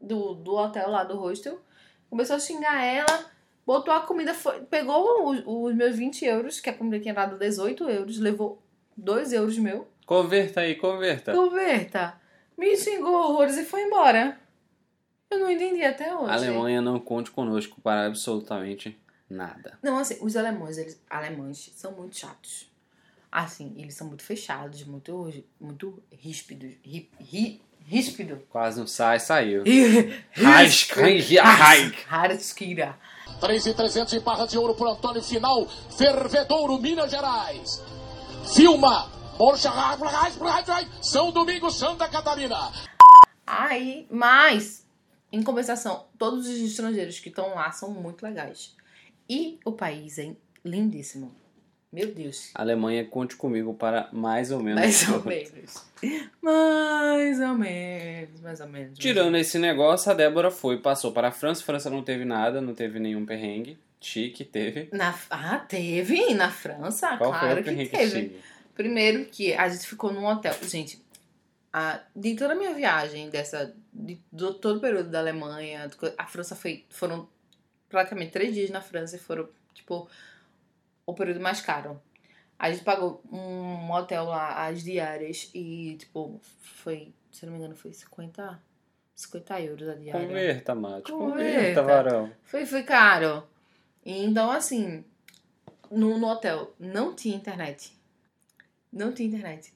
[0.00, 1.60] do, do hotel lá, do hostel.
[2.08, 3.30] Começou a xingar ela
[3.70, 7.38] botou a comida, foi, pegou os, os, meus 20 euros, que a comida tinha dado
[7.38, 8.60] 18 euros, levou
[8.96, 9.86] 2 euros meu.
[10.04, 11.32] Converta aí, converta.
[11.32, 12.20] Converta.
[12.58, 14.36] Me xingou horrores e foi embora.
[15.30, 16.32] Eu não entendi até hoje.
[16.32, 19.78] A Alemanha não conte conosco para absolutamente nada.
[19.80, 22.68] Não, assim, os alemães, eles, alemães são muito chatos.
[23.30, 26.72] Assim, eles são muito fechados, muito, muito ríspidos.
[26.82, 28.42] Ri, ri, ríspido.
[28.50, 29.62] Quase não sai, saiu.
[32.10, 32.98] Harskira.
[33.40, 35.66] 3,300 em barra de ouro por Antônio Final.
[35.96, 37.82] Fervedouro, Minas Gerais.
[38.54, 39.10] Filma.
[41.00, 42.70] São Domingos, Santa Catarina.
[43.46, 44.86] Aí, mas,
[45.32, 48.76] em compensação, todos os estrangeiros que estão lá são muito legais.
[49.28, 51.39] E o país é lindíssimo.
[51.92, 52.50] Meu Deus.
[52.54, 54.80] Alemanha, conte comigo para mais ou menos.
[54.80, 55.90] Mais ou menos.
[56.40, 58.98] mais ou menos, mais ou menos.
[58.98, 61.64] Tirando esse negócio, a Débora foi, passou para a França.
[61.64, 63.76] França não teve nada, não teve nenhum perrengue.
[64.00, 64.88] Chique teve.
[64.92, 66.32] Na, ah, teve?
[66.34, 67.16] Na França?
[67.18, 68.20] Qual claro foi o que teve.
[68.20, 68.40] chique?
[68.74, 70.54] Primeiro que a gente ficou num hotel.
[70.62, 71.04] Gente,
[71.72, 76.26] a, de toda a minha viagem, dessa, de, do, todo o período da Alemanha, a
[76.26, 77.28] França foi, foram
[77.90, 80.08] praticamente três dias na França e foram, tipo,
[81.10, 82.00] o período mais caro.
[82.58, 87.74] A gente pagou um hotel lá, as diárias, e, tipo, foi, se não me engano,
[87.74, 88.62] foi 50,
[89.14, 90.26] 50 euros a diária.
[90.26, 91.10] Converta, Mate.
[91.10, 91.42] Converta.
[91.42, 92.32] Converta, varão.
[92.44, 93.44] Foi, foi caro.
[94.04, 95.04] E Então, assim,
[95.90, 97.92] no, no hotel não tinha internet.
[98.92, 99.72] Não tinha internet.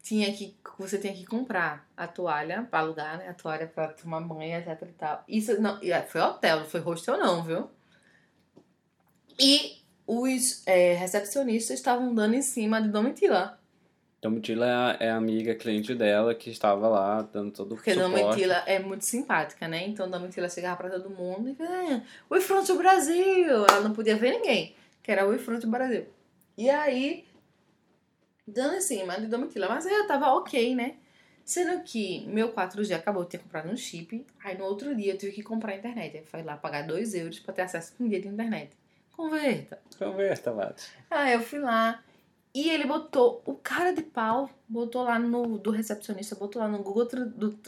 [0.00, 3.28] Tinha que, você tinha que comprar a toalha pra alugar, né?
[3.28, 5.24] A toalha pra tomar banho, etc e tal.
[5.28, 7.68] Isso não, é, foi hotel, não foi hostel não, viu?
[9.38, 13.60] E os é, recepcionistas estavam dando em cima de Domitila.
[14.22, 17.92] Domitila é a, é a amiga cliente dela que estava lá dando todo o Porque
[17.92, 18.18] suporte.
[18.18, 19.86] Domitila é muito simpática, né?
[19.86, 23.66] Então Domitila chegava pra todo mundo e falava, ah, Front do Brasil!
[23.70, 26.06] Ela não podia ver ninguém, que era Front do Brasil.
[26.56, 27.26] E aí,
[28.46, 30.94] dando em cima de Domitila, mas eu tava ok, né?
[31.44, 35.18] Sendo que meu 4G acabou, eu tinha comprado um chip, aí no outro dia eu
[35.18, 36.16] tive que comprar a internet.
[36.16, 38.70] Aí foi lá pagar 2 euros pra ter acesso a um dia de internet.
[39.18, 39.80] Converta.
[39.98, 40.88] Converta, Mate.
[41.10, 42.04] Aí eu fui lá
[42.54, 46.78] e ele botou, o cara de pau, botou lá no, do recepcionista, botou lá no
[46.84, 47.58] Google, Tra- do-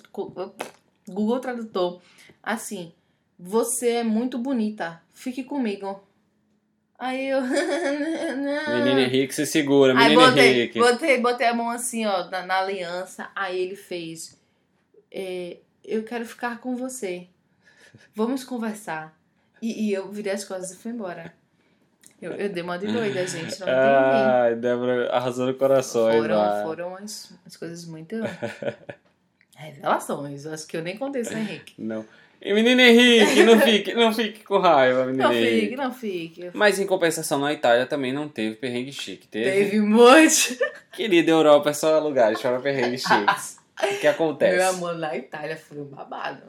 [1.08, 2.00] Google Tradutor,
[2.40, 2.92] assim,
[3.36, 6.00] você é muito bonita, fique comigo.
[6.96, 8.84] Aí eu, não.
[8.84, 10.78] Menino Henrique se segura, Aí menino botei, Henrique.
[10.78, 14.40] botei, botei a mão assim, ó, na, na aliança, aí ele fez,
[15.10, 17.26] é, eu quero ficar com você,
[18.14, 19.18] vamos conversar.
[19.60, 21.34] E, e eu virei as costas e fui embora.
[22.20, 23.66] Eu, eu dei uma de doida, gente, não.
[23.68, 26.10] Ai, Débora arrasou no coração.
[26.10, 28.14] Foram, foram as, as coisas muito.
[29.56, 30.46] Revelações.
[30.46, 31.74] Acho que eu nem contei isso, Henrique.
[31.78, 32.04] Não.
[32.42, 35.60] E menino Henrique, não fique, não fique com raiva, menino Não Henrique.
[35.60, 36.50] fique, não fique.
[36.54, 39.28] Mas em compensação, na Itália também não teve perrengue chique.
[39.28, 39.50] Teve.
[39.50, 40.58] Teve um monte.
[40.92, 43.58] Querida Europa é só lugares para perrengues chiques.
[43.82, 44.56] o que acontece?
[44.56, 46.44] Meu amor, na Itália foi um babado.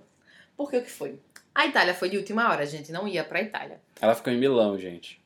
[0.56, 1.20] Por que o que foi?
[1.54, 3.78] A Itália foi de última hora, a gente não ia pra Itália.
[4.00, 5.21] Ela ficou em Milão, gente.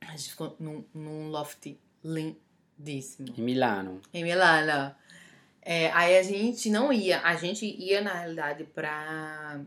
[0.00, 3.34] A gente ficou num, num loft lindíssimo.
[3.36, 4.00] Em Milano.
[4.12, 4.94] Em Milano.
[5.62, 7.20] É, aí a gente não ia.
[7.22, 9.60] A gente ia, na realidade, pra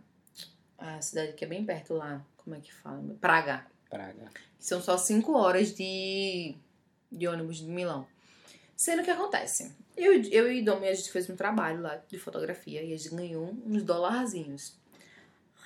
[0.78, 2.26] a cidade que é bem perto lá.
[2.38, 3.04] Como é que fala?
[3.20, 3.66] Praga.
[3.90, 4.32] Praga.
[4.60, 6.56] São só 5 horas de,
[7.12, 8.08] de ônibus de Milão.
[8.76, 9.72] Sendo que acontece.
[9.96, 13.14] Eu, eu e Domi, a gente fez um trabalho lá de fotografia e a gente
[13.14, 14.76] ganhou uns dolarzinhos.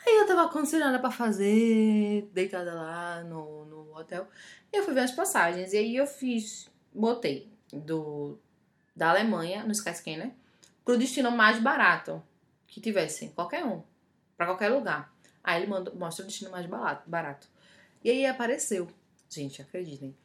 [0.05, 4.27] Aí eu tava considerando pra fazer, deitada lá no, no hotel.
[4.71, 5.73] E eu fui ver as passagens.
[5.73, 8.37] E aí eu fiz, botei do,
[8.95, 10.31] da Alemanha no Skyscanner
[10.83, 12.21] pro destino mais barato
[12.67, 13.81] que tivesse, qualquer um,
[14.37, 15.13] pra qualquer lugar.
[15.43, 17.47] Aí ele manda, mostra o destino mais barato, barato.
[18.03, 18.87] E aí apareceu,
[19.29, 20.15] gente, acreditem,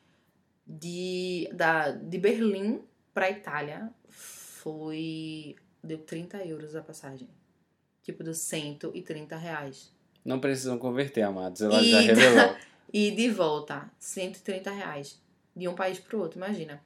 [0.67, 2.83] de, da, de Berlim
[3.15, 5.57] pra Itália foi.
[5.83, 7.29] deu 30 euros a passagem.
[8.03, 9.93] Tipo, deu 130 reais.
[10.25, 11.61] Não precisam converter, amados.
[11.61, 12.57] Ela E já revelou.
[12.93, 15.21] E de volta, 130 reais.
[15.55, 16.83] De um país pro outro, imagina.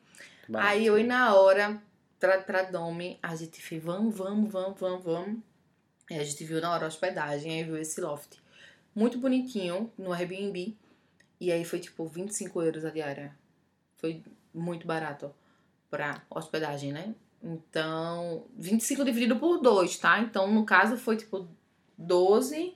[0.46, 0.70] Barato.
[0.70, 1.80] Aí eu, e na hora,
[2.20, 5.38] pra, pra Domi, a gente fez, vamos, vamos, vamos, vamos, vamos.
[6.10, 8.36] Aí a gente viu na hora a hospedagem, aí viu esse loft.
[8.94, 10.76] Muito bonitinho, no Airbnb.
[11.40, 13.34] E aí foi tipo 25 euros a diária.
[13.96, 14.22] Foi
[14.52, 15.34] muito barato
[15.90, 17.14] pra hospedagem, né?
[17.46, 20.18] Então, 25 dividido por 2, tá?
[20.20, 21.46] Então, no caso, foi tipo
[21.98, 22.74] 12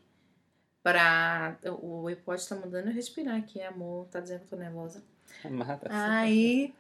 [0.83, 1.57] pra.
[1.81, 4.07] O iPod tá mandando eu respirar aqui, amor.
[4.09, 5.03] Tá dizendo que eu tô nervosa.
[5.51, 5.89] Mata.
[5.91, 6.75] Aí.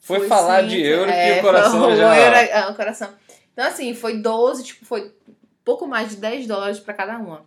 [0.00, 3.14] Foi falar de euro que é, o coração foi- já- é, o coração.
[3.52, 5.14] Então, assim, foi 12, tipo, foi
[5.64, 7.46] pouco mais de 10 dólares pra cada uma.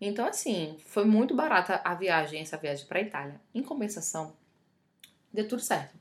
[0.00, 3.40] Então, assim, foi muito barata a viagem, essa viagem pra Itália.
[3.54, 4.32] Em compensação,
[5.32, 5.94] deu tudo certo.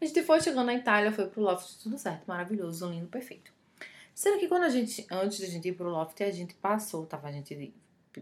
[0.00, 3.52] A gente foi chegando na Itália, foi pro Loft, tudo certo, maravilhoso, lindo, perfeito.
[4.14, 7.28] Sendo que quando a gente, antes da gente ir pro Loft, a gente passou, tava,
[7.28, 7.74] a gente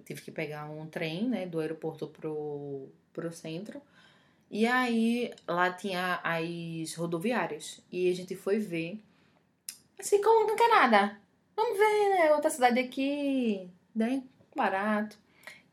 [0.05, 3.81] teve que pegar um trem, né, do aeroporto pro, pro centro.
[4.51, 7.81] E aí, lá tinha as rodoviárias.
[7.93, 9.03] E a gente foi ver.
[9.99, 11.21] Assim, como não quer nada.
[11.55, 12.33] Vamos ver, né?
[12.33, 14.23] Outra cidade aqui, né?
[14.57, 15.19] Barato.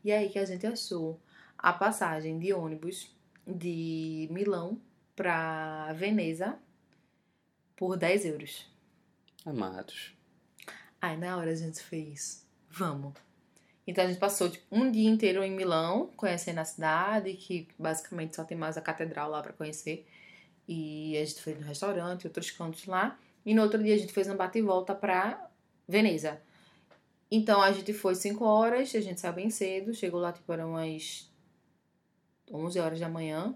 [0.03, 1.19] E aí que a gente achou
[1.57, 3.09] a passagem de ônibus
[3.47, 4.79] de Milão
[5.15, 6.57] pra Veneza
[7.75, 8.65] por 10 euros.
[9.45, 10.15] Amados.
[11.01, 13.13] Aí na hora a gente fez, vamos.
[13.87, 18.35] Então a gente passou tipo, um dia inteiro em Milão, conhecendo a cidade, que basicamente
[18.35, 20.07] só tem mais a catedral lá pra conhecer.
[20.67, 23.19] E a gente foi no restaurante, outros cantos lá.
[23.45, 25.49] E no outro dia a gente fez um bate e volta pra
[25.87, 26.41] Veneza.
[27.29, 30.71] Então a gente foi 5 horas, a gente saiu bem cedo, chegou lá tipo eram
[30.71, 31.29] umas
[32.51, 33.55] 11 horas da manhã.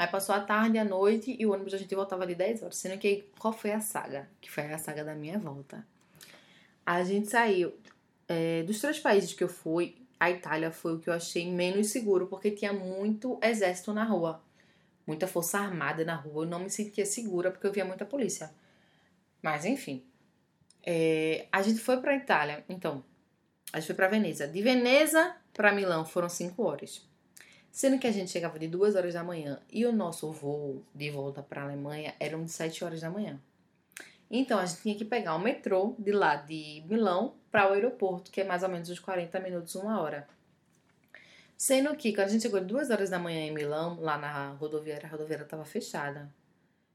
[0.00, 2.76] Aí passou a tarde, a noite e o ônibus a gente voltava de 10 horas.
[2.78, 4.26] Sendo que qual foi a saga?
[4.40, 5.86] Que foi a saga da minha volta.
[6.86, 7.74] A gente saiu
[8.26, 11.88] é, dos três países que eu fui, a Itália foi o que eu achei menos
[11.88, 14.42] seguro, porque tinha muito exército na rua.
[15.06, 16.44] Muita força armada na rua.
[16.44, 18.50] Eu não me sentia segura porque eu via muita polícia.
[19.42, 20.02] Mas enfim.
[20.82, 22.64] É, a gente foi pra Itália.
[22.70, 23.04] Então,
[23.70, 24.48] a gente foi pra Veneza.
[24.48, 27.06] De Veneza pra Milão foram cinco horas.
[27.70, 31.10] Sendo que a gente chegava de duas horas da manhã e o nosso voo de
[31.10, 33.40] volta pra Alemanha eram de sete horas da manhã.
[34.30, 38.30] Então a gente tinha que pegar o metrô de lá de Milão para o aeroporto,
[38.30, 40.28] que é mais ou menos uns 40 minutos, uma hora.
[41.56, 44.50] Sendo que quando a gente chegou de duas horas da manhã em Milão, lá na
[44.52, 46.32] rodoviária, a rodoviária estava fechada.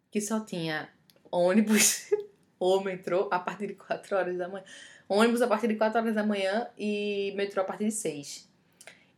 [0.09, 0.89] Que só tinha
[1.29, 2.09] ônibus
[2.57, 4.63] ou metrô a partir de 4 horas da manhã.
[5.07, 8.49] Ônibus a partir de 4 horas da manhã e metrô a partir de 6.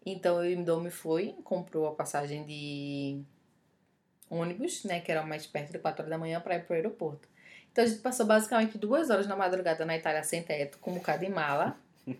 [0.09, 3.21] Então eu e o Domi foi, comprou a passagem de
[4.29, 7.27] ônibus, né, que era mais perto de 4 horas da manhã para ir pro aeroporto.
[7.71, 10.95] Então a gente passou basicamente duas horas na madrugada na Itália sem teto, com um
[10.95, 11.77] bocado de mala.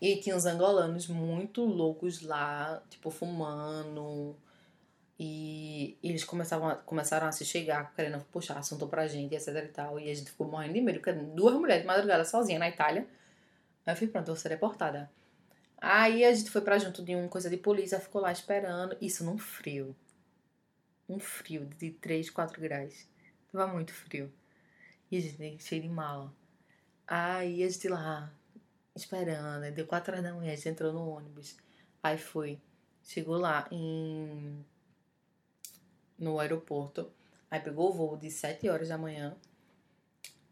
[0.00, 4.36] E tinha uns angolanos muito loucos lá, tipo, fumando.
[5.18, 9.68] E eles começavam a- começaram a se chegar, querendo puxar assunto pra gente, etc e
[9.68, 9.98] tal.
[9.98, 13.06] E a gente ficou morrendo de medo, porque duas mulheres de madrugada sozinha na Itália.
[13.86, 15.10] Aí eu fui, pronto, eu vou ser deportada.
[15.86, 18.96] Aí a gente foi pra junto de uma coisa de polícia, ficou lá esperando.
[19.02, 19.94] Isso num frio.
[21.06, 23.06] Um frio de 3, 4 graus.
[23.52, 24.32] Tava muito frio.
[25.10, 26.34] E a gente cheio de mala.
[27.06, 28.32] Aí a gente lá,
[28.96, 29.70] esperando.
[29.74, 31.58] Deu 4 horas da manhã, a gente entrou no ônibus.
[32.02, 32.58] Aí foi.
[33.02, 34.64] Chegou lá em.
[36.18, 37.12] No aeroporto.
[37.50, 39.36] Aí pegou o voo de 7 horas da manhã.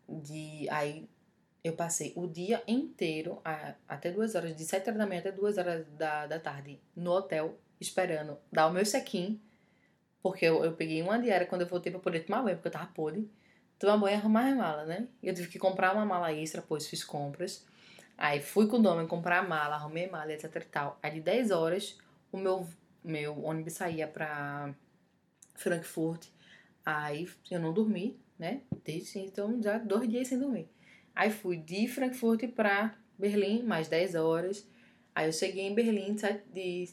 [0.07, 1.09] De, aí
[1.65, 3.41] eu passei o dia inteiro,
[3.89, 7.13] até 2 horas, de 7 horas da manhã até 2 horas da, da tarde, no
[7.13, 9.41] hotel, esperando dar o meu check-in.
[10.21, 12.73] Porque eu, eu peguei uma diária quando eu voltei pra poder tomar banho, porque eu
[12.73, 13.31] tava podre.
[13.79, 15.09] Tomar banho e arrumar a mala, né?
[15.23, 17.65] Eu tive que comprar uma mala extra, pois fiz compras.
[18.17, 20.99] Aí fui com o Domen comprar a mala, arrumei a mala, etc e tal.
[21.03, 21.99] Aí de 10 horas,
[22.31, 22.67] o meu,
[23.03, 24.73] meu ônibus saía pra
[25.55, 26.27] Frankfurt.
[26.85, 28.63] Aí eu não dormi, né?
[28.85, 30.69] Desde então, já dois dias sem dormir.
[31.15, 34.67] Aí fui de Frankfurt pra Berlim, mais 10 horas.
[35.15, 36.17] Aí eu cheguei em Berlim
[36.53, 36.89] de.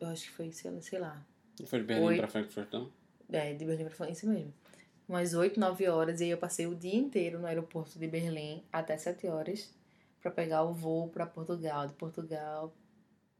[0.00, 1.26] Eu acho que foi, sei lá, sei lá.
[1.66, 2.16] Foi de Berlim Oi.
[2.16, 2.90] pra Frankfurt, não?
[3.30, 4.52] É, de Berlim pra Frankfurt, isso mesmo.
[5.08, 6.20] Umas 8, 9 horas.
[6.20, 9.72] E aí eu passei o dia inteiro no aeroporto de Berlim até 7 horas
[10.20, 11.86] pra pegar o voo pra Portugal.
[11.86, 12.72] De Portugal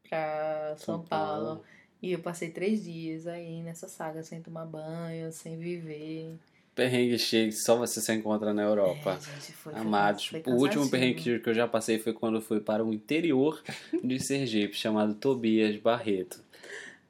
[0.09, 1.45] pra São, São Paulo.
[1.45, 1.65] Paulo.
[2.03, 6.37] E eu passei três dias aí nessa saga, sem tomar banho, sem viver.
[6.75, 9.19] Perrengue cheio que só você se encontra na Europa.
[9.21, 12.37] É, gente, foi, foi- Amados, foi o último perrengue que eu já passei foi quando
[12.37, 13.63] eu fui para o interior
[14.03, 16.41] de Sergipe, chamado Tobias Barreto.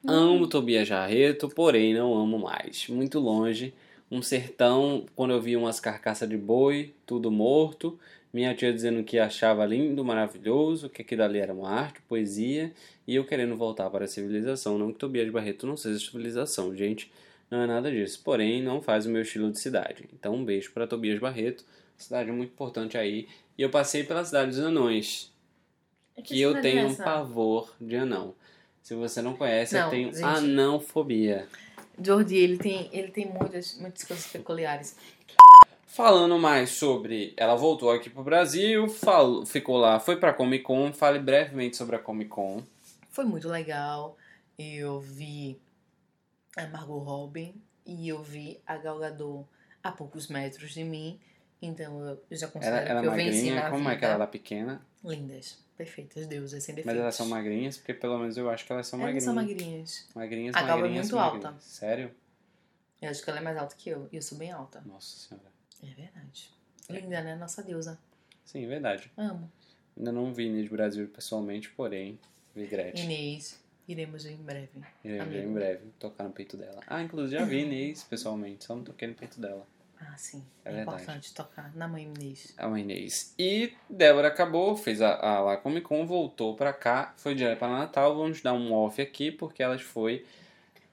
[0.05, 2.89] Amo Tobias Barreto, porém não amo mais.
[2.89, 3.73] Muito longe,
[4.11, 7.97] um sertão, quando eu vi umas carcaças de boi, tudo morto,
[8.33, 12.73] minha tia dizendo que achava lindo, maravilhoso, que aquilo ali era uma arte, poesia,
[13.07, 14.77] e eu querendo voltar para a civilização.
[14.77, 17.13] Não que Tobias Barreto não seja civilização, gente,
[17.53, 18.23] não é nada disso.
[18.25, 20.09] Porém, não faz o meu estilo de cidade.
[20.15, 21.65] Então, um beijo para Tobias Barreto,
[21.99, 23.29] cidade muito importante aí.
[23.59, 25.31] E eu passei pela cidade dos anões,
[26.25, 27.05] que eu é tenho um essa?
[27.05, 28.35] pavor de anão.
[28.83, 30.25] Se você não conhece, Não, eu tenho gente.
[30.25, 31.47] anãofobia.
[32.03, 34.97] Jordi, ele tem, ele tem muitas, muitas coisas peculiares.
[35.87, 37.35] Falando mais sobre.
[37.37, 40.91] Ela voltou aqui pro Brasil, falou, ficou lá, foi pra Comic Con.
[40.91, 42.63] Fale brevemente sobre a Comic Con.
[43.11, 44.17] Foi muito legal.
[44.59, 45.59] Eu vi
[46.57, 47.55] a Margot Robin
[47.87, 49.47] e eu vi a Gal Gadot
[49.83, 51.19] a poucos metros de mim.
[51.61, 53.99] Então eu já considero Ela, ela é que eu venci magrinha, na como é vida.
[53.99, 54.87] que ela era pequena?
[55.05, 57.01] Lindas, perfeitas, deusas, sem Mas defeitos.
[57.03, 59.25] elas são magrinhas, porque pelo menos eu acho que elas são Elas magrinhas.
[59.25, 60.09] são magrinhas.
[60.15, 61.45] Magrinhas, A Gal é magrinhas, muito magrinhas.
[61.47, 61.61] alta.
[61.61, 62.15] Sério?
[63.01, 64.09] Eu acho que ela é mais alta que eu.
[64.13, 64.81] E eu sou bem alta.
[64.87, 65.49] Nossa senhora.
[65.83, 66.51] É verdade.
[66.89, 67.35] Linda, né?
[67.37, 67.99] Nossa deusa.
[68.45, 69.11] Sim, verdade.
[69.17, 69.51] Amo.
[69.97, 72.19] Ainda não vi Inês Brasil pessoalmente, porém,
[72.55, 73.05] vi Gretchen.
[73.05, 74.71] Inês, iremos em breve.
[75.05, 75.49] Ver amigo.
[75.49, 76.81] em breve tocar no peito dela.
[76.87, 79.67] Ah, inclusive já vi Inês pessoalmente, só não toquei no peito dela.
[80.01, 80.43] Ah, sim.
[80.65, 82.53] É É, importante tocar na mãe Inês.
[82.57, 83.35] A Inês.
[83.39, 87.69] E Débora acabou, fez a, a lá Comic Con, voltou pra cá, foi direto pra
[87.69, 88.17] Natal.
[88.17, 90.25] Vamos dar um off aqui, porque elas foi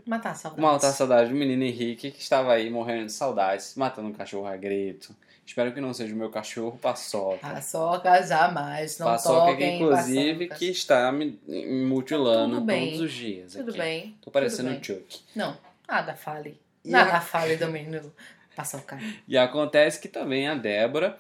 [0.05, 0.61] Matar a saudade.
[0.61, 4.47] matar a saudade do menino Henrique, que estava aí morrendo de saudades, matando um cachorro
[4.47, 5.15] a grito.
[5.49, 7.39] Espero que não seja o meu cachorro Paçoca.
[7.39, 8.99] Paçoca jamais.
[8.99, 10.57] Não Paçoca, que toquem inclusive paçocas.
[10.59, 12.91] que está me, me mutilando bem.
[12.91, 13.53] todos os dias.
[13.53, 13.79] Tudo aqui.
[13.79, 14.17] bem.
[14.21, 14.83] Tô parecendo bem.
[14.83, 15.21] Chuck.
[15.35, 15.57] Não,
[15.87, 16.55] nada fale.
[16.85, 18.13] E Nada a- fale do menino
[18.55, 18.99] paçoca.
[19.27, 21.17] E acontece que também a Débora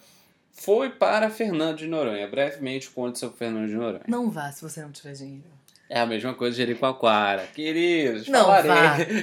[0.51, 2.27] foi para Fernando de Noronha.
[2.27, 4.03] Brevemente conte sobre Fernando de Noronha.
[4.07, 5.43] Não vá se você não tiver dinheiro.
[5.91, 7.47] É a mesma coisa de Jericoacoara.
[7.53, 8.69] Queridos, Não falarei.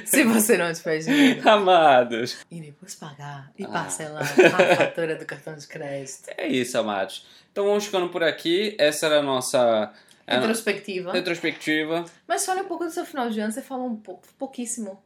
[0.01, 1.41] vá se você não tiver dinheiro.
[1.49, 2.39] Amados.
[2.51, 3.69] E depois pagar e Ah.
[3.69, 6.29] parcelar a fatura do cartão de crédito.
[6.37, 7.25] É isso, amados.
[7.53, 8.75] Então vamos ficando por aqui.
[8.81, 9.93] Essa era a nossa
[10.29, 11.13] no- Retrospectiva.
[11.13, 12.05] retrospectiva.
[12.27, 15.01] Mas fale um pouco do seu final de ano, você falou um pouco, pouquíssimo.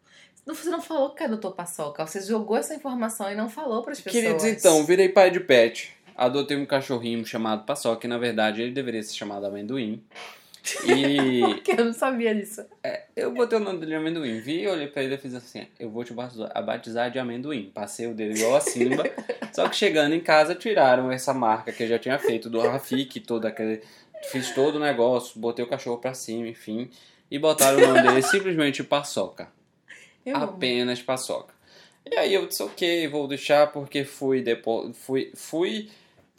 [0.47, 3.93] Você não falou que é doutor Paçoca, você jogou essa informação e não falou para
[3.93, 4.25] as pessoas.
[4.25, 5.95] Queridos, então, virei pai de pet.
[6.17, 10.03] Adotei um cachorrinho chamado Paçoca, que na verdade ele deveria ser chamado Amendoim.
[10.85, 12.65] E Porque eu não sabia disso.
[13.17, 14.41] eu botei o nome dele de Amendoim.
[14.41, 17.71] Vi, olhei pra ele e fiz assim: eu vou te batizar batizar de Amendoim.
[17.75, 19.05] Passei o dele igual a Simba.
[19.53, 23.21] só que chegando em casa, tiraram essa marca que eu já tinha feito do Rafik,
[23.21, 23.83] todo aquele.
[24.31, 26.91] Fiz todo o negócio, botei o cachorro pra cima, enfim.
[27.31, 29.49] E botaram o nome dele simplesmente Paçoca.
[30.25, 30.45] Eu amo.
[30.45, 31.55] apenas paçoca.
[32.11, 35.91] E aí eu disse, ok, vou deixar porque fui, depo fui, fui,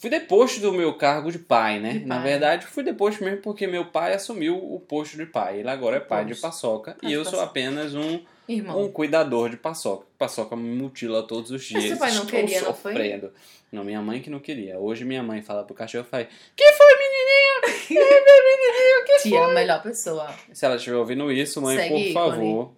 [0.01, 1.93] fui deposto do meu cargo de pai, né?
[1.99, 2.23] De Na pai.
[2.31, 5.59] verdade, fui deposto mesmo porque meu pai assumiu o posto de pai.
[5.59, 6.41] Ele agora é pai de Posto.
[6.41, 10.05] paçoca Ah, e eu de sou apenas um, Irmão, um cuidador de paçoca.
[10.17, 11.83] Paçoca me mutila todos os dias.
[11.83, 12.93] Mas seu pai não Estou queria, não foi?
[12.93, 13.31] sofrendo.
[13.71, 14.77] Não, minha mãe que não queria.
[14.79, 17.77] Hoje minha mãe fala pro cachorro, fala, que foi, menininho?
[17.87, 19.05] Que foi, menininho?
[19.05, 20.33] Que tia é a melhor pessoa.
[20.53, 22.69] se ela estiver ouvindo isso, mãe, Segue por ícone.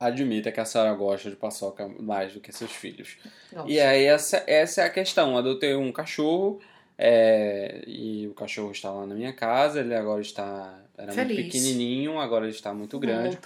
[0.00, 3.18] Admita que a senhora gosta de paçoca mais do que seus filhos.
[3.52, 3.70] Gosto.
[3.70, 5.36] E aí, essa, essa é a questão.
[5.36, 6.58] Adotei um cachorro
[6.96, 9.80] é, e o cachorro está lá na minha casa.
[9.80, 10.80] Ele agora está.
[10.96, 11.46] Era muito Feliz.
[11.46, 13.38] pequenininho, agora ele está muito grande.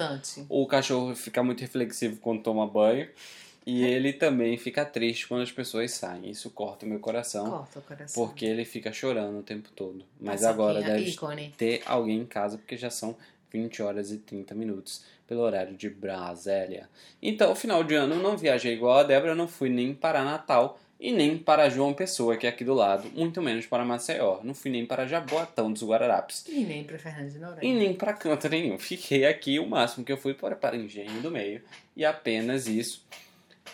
[0.48, 3.08] O cachorro fica muito reflexivo quando toma banho.
[3.66, 6.30] E ele também fica triste quando as pessoas saem.
[6.30, 7.50] Isso corta o meu coração.
[7.50, 8.26] Corta o coração.
[8.26, 10.04] Porque ele fica chorando o tempo todo.
[10.20, 11.54] Mas Paçoquinha, agora deve ícone.
[11.56, 13.16] ter alguém em casa, porque já são
[13.50, 16.88] 20 horas e 30 minutos pelo horário de Brasília.
[17.22, 20.78] Então, final de ano, eu não viajei igual a Débora, não fui nem para Natal
[20.98, 24.40] e nem para João Pessoa, que é aqui do lado, muito menos para Maceió.
[24.42, 26.44] Não fui nem para Jaboatão dos Guararapes.
[26.48, 27.60] E nem pra Fernando de Noronha.
[27.62, 28.78] E nem para canto nenhum.
[28.78, 31.62] Fiquei aqui, o máximo que eu fui para, para Engenho do Meio.
[31.96, 33.04] E apenas isso.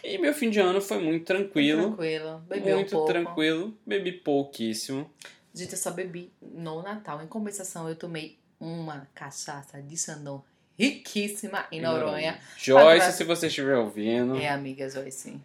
[0.03, 1.89] E meu fim de ano foi muito tranquilo.
[1.89, 2.43] Tranquilo.
[2.49, 3.13] Bebeu muito um pouco.
[3.13, 3.79] tranquilo.
[3.85, 5.11] Bebi pouquíssimo.
[5.53, 7.23] Gente, eu só bebi no Natal.
[7.23, 10.43] Em compensação, eu tomei uma cachaça de Sandão
[10.81, 12.39] riquíssima em Noronha.
[12.57, 14.37] Joyce, se você estiver ouvindo.
[14.37, 15.39] É, amiga Joyce.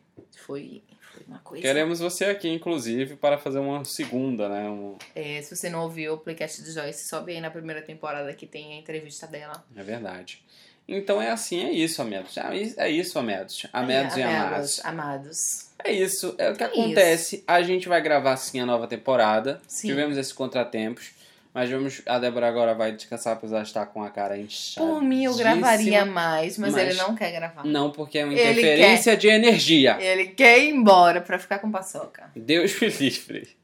[0.46, 1.62] Foi, foi uma coisa.
[1.62, 4.70] Queremos você aqui, inclusive, para fazer uma segunda, né?
[4.70, 8.32] Um- É, se você não ouviu o playcast de Joyce, sobe aí na primeira temporada
[8.34, 9.64] que tem a entrevista dela.
[9.76, 10.44] É verdade.
[10.88, 12.36] Então é assim, é isso, amados.
[12.78, 13.66] É isso, amados.
[13.74, 14.80] Amados É, e amados.
[14.86, 14.86] amados.
[14.86, 15.66] Amados.
[15.84, 17.44] É isso, é o que É acontece.
[17.48, 19.60] A gente vai gravar sim a nova temporada.
[19.68, 19.88] Sim.
[19.88, 21.12] Tivemos esses contratempos.
[21.56, 22.02] Mas vamos.
[22.06, 24.86] A Débora agora vai descansar, apesar de estar com a cara inchada.
[24.86, 27.64] Por mim, eu gravaria mais, mas, mas- ele não quer gravar.
[27.66, 29.98] Não, porque é uma Ele interferência de energia.
[30.02, 32.30] Ele quer ir embora pra ficar com paçoca.
[32.36, 33.56] Deus me livre.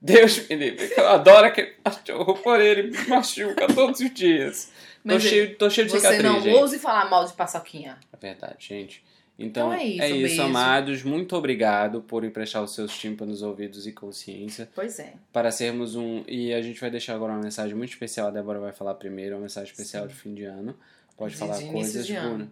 [0.00, 0.90] Deus me livre.
[0.96, 4.72] Eu adoro aquele cachorro, porém ele me machuca todos os dias.
[5.06, 6.56] Tô Mas cheio, tô cheio de Você cicatriz, não gente.
[6.56, 7.98] ouse falar mal de paçoquinha.
[8.10, 9.04] É verdade, gente.
[9.40, 10.42] Então, Então é isso, é isso beijo.
[10.42, 11.02] amados.
[11.02, 15.14] Muito obrigado por emprestar os seus tímpanos, ouvidos e consciência Pois é.
[15.32, 16.22] para sermos um.
[16.28, 18.28] E a gente vai deixar agora uma mensagem muito especial.
[18.28, 20.08] A Débora vai falar primeiro, uma mensagem especial Sim.
[20.08, 20.76] de fim de ano.
[21.16, 22.48] Pode De- falar de coisas boas.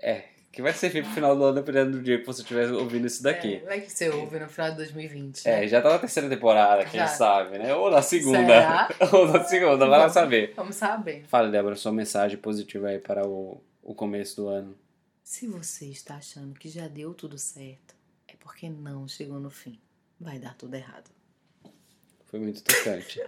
[0.00, 3.06] É, Que vai servir pro final do ano, dependendo do dia que você estiver ouvindo
[3.06, 3.56] isso daqui.
[3.56, 5.46] É, vai que você ouve no final de 2020.
[5.46, 5.68] É, né?
[5.68, 7.06] já tá na terceira temporada, quem Já.
[7.08, 7.74] sabe, né?
[7.74, 8.38] Ou na segunda.
[8.38, 8.88] Será?
[9.12, 10.54] Ou na segunda, vai lá saber.
[10.56, 11.24] Vamos saber.
[11.28, 14.74] Fala, Débora, sua mensagem positiva aí para o, o começo do ano.
[15.28, 17.96] Se você está achando que já deu tudo certo,
[18.28, 19.76] é porque não chegou no fim.
[20.20, 21.10] Vai dar tudo errado.
[22.26, 23.20] Foi muito tocante.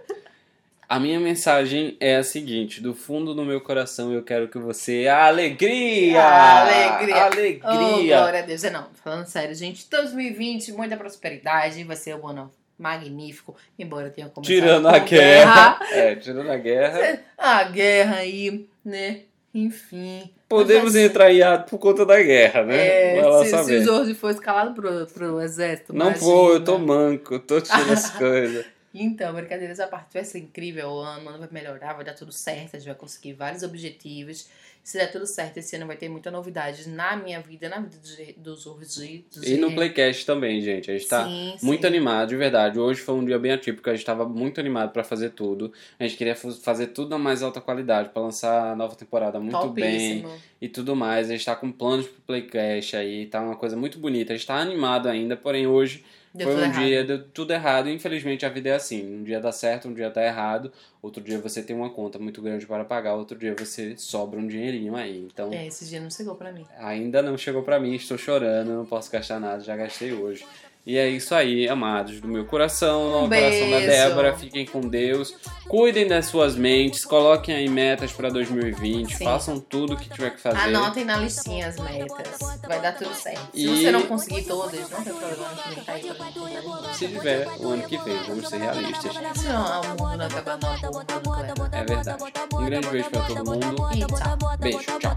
[0.87, 5.09] A minha mensagem é a seguinte: do fundo do meu coração eu quero que você.
[5.09, 6.23] Alegria!
[6.23, 7.15] Alegria!
[7.15, 8.17] Oh, Alegria!
[8.17, 8.63] glória a Deus.
[8.63, 14.29] É, Não, falando sério, gente, 2020, muita prosperidade, vai ser um ano magnífico, embora tenha
[14.29, 15.79] começado tirando a guerra.
[15.91, 17.23] É, tirando a guerra.
[17.37, 19.23] A guerra aí, né?
[19.53, 20.29] Enfim.
[20.47, 21.39] Podemos Mas, entrar em
[21.69, 23.17] por conta da guerra, né?
[23.17, 23.79] É, Vai se, se saber.
[23.79, 25.93] o Jorge for escalado pro, pro exército.
[25.93, 26.25] Não imagina.
[26.25, 28.65] vou, eu tô manco, tô tirando as coisas.
[28.93, 32.13] Então, brincadeiras à parte, vai ser incrível o ano, o ano vai melhorar, vai dar
[32.13, 34.47] tudo certo, a gente vai conseguir vários objetivos.
[34.81, 37.97] Se der tudo certo, esse ano vai ter muita novidade na minha vida, na vida
[38.37, 39.25] do, do Jorge.
[39.35, 39.71] do E no.
[39.75, 40.89] Playcast também, gente.
[40.89, 41.87] A gente tá Sim, muito sim.
[41.87, 42.79] animado, de verdade.
[42.79, 45.71] Hoje foi um dia bem atípico, a gente tava muito animado pra fazer tudo.
[45.99, 49.69] A gente queria fazer tudo na mais alta qualidade, pra lançar a nova temporada muito
[49.69, 50.41] bem Topíssimo.
[50.59, 51.29] e tudo mais.
[51.29, 54.33] A gente tá com planos pro Playcast aí, tá uma coisa muito bonita.
[54.33, 56.03] A gente tá animado ainda, porém hoje
[56.33, 56.83] Deu foi um errado.
[56.85, 57.89] dia, deu tudo errado.
[57.89, 59.03] Infelizmente a vida é assim.
[59.19, 60.71] Um dia dá certo, um dia dá errado.
[61.01, 64.47] Outro dia você tem uma conta muito grande para pagar, outro dia você sobra um
[64.47, 65.17] dinheirinho aí.
[65.31, 66.65] Então, É, esse dia não chegou pra mim.
[66.77, 70.45] ainda não chegou pra mim, estou chorando, não posso gastar nada, já gastei hoje.
[70.89, 73.79] E é isso aí, amados do meu coração, Um no coração da.
[73.79, 74.35] Débora.
[74.35, 75.35] Fiquem com Deus.
[75.67, 79.23] Cuidem das suas mentes, coloquem aí metas pra 2020, Sim.
[79.23, 80.57] façam tudo que tiver que fazer.
[80.57, 82.39] Anotem na listinha as metas.
[82.67, 83.39] Vai dar tudo certo.
[83.53, 86.97] Se E- você não conseguir todas, não tem problema, nem tá aí pra de.
[86.97, 89.13] Se tiver o ano que vem, vamos ser realistas.
[89.35, 91.71] Se não, o mundo não bomba nuclear.
[91.71, 92.23] É verdade.
[92.51, 93.89] Um grande beijo pra todo mundo.
[93.93, 94.57] E tchau.
[94.59, 95.09] Beijo, tchau.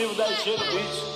[0.00, 1.09] Positivo da no beat.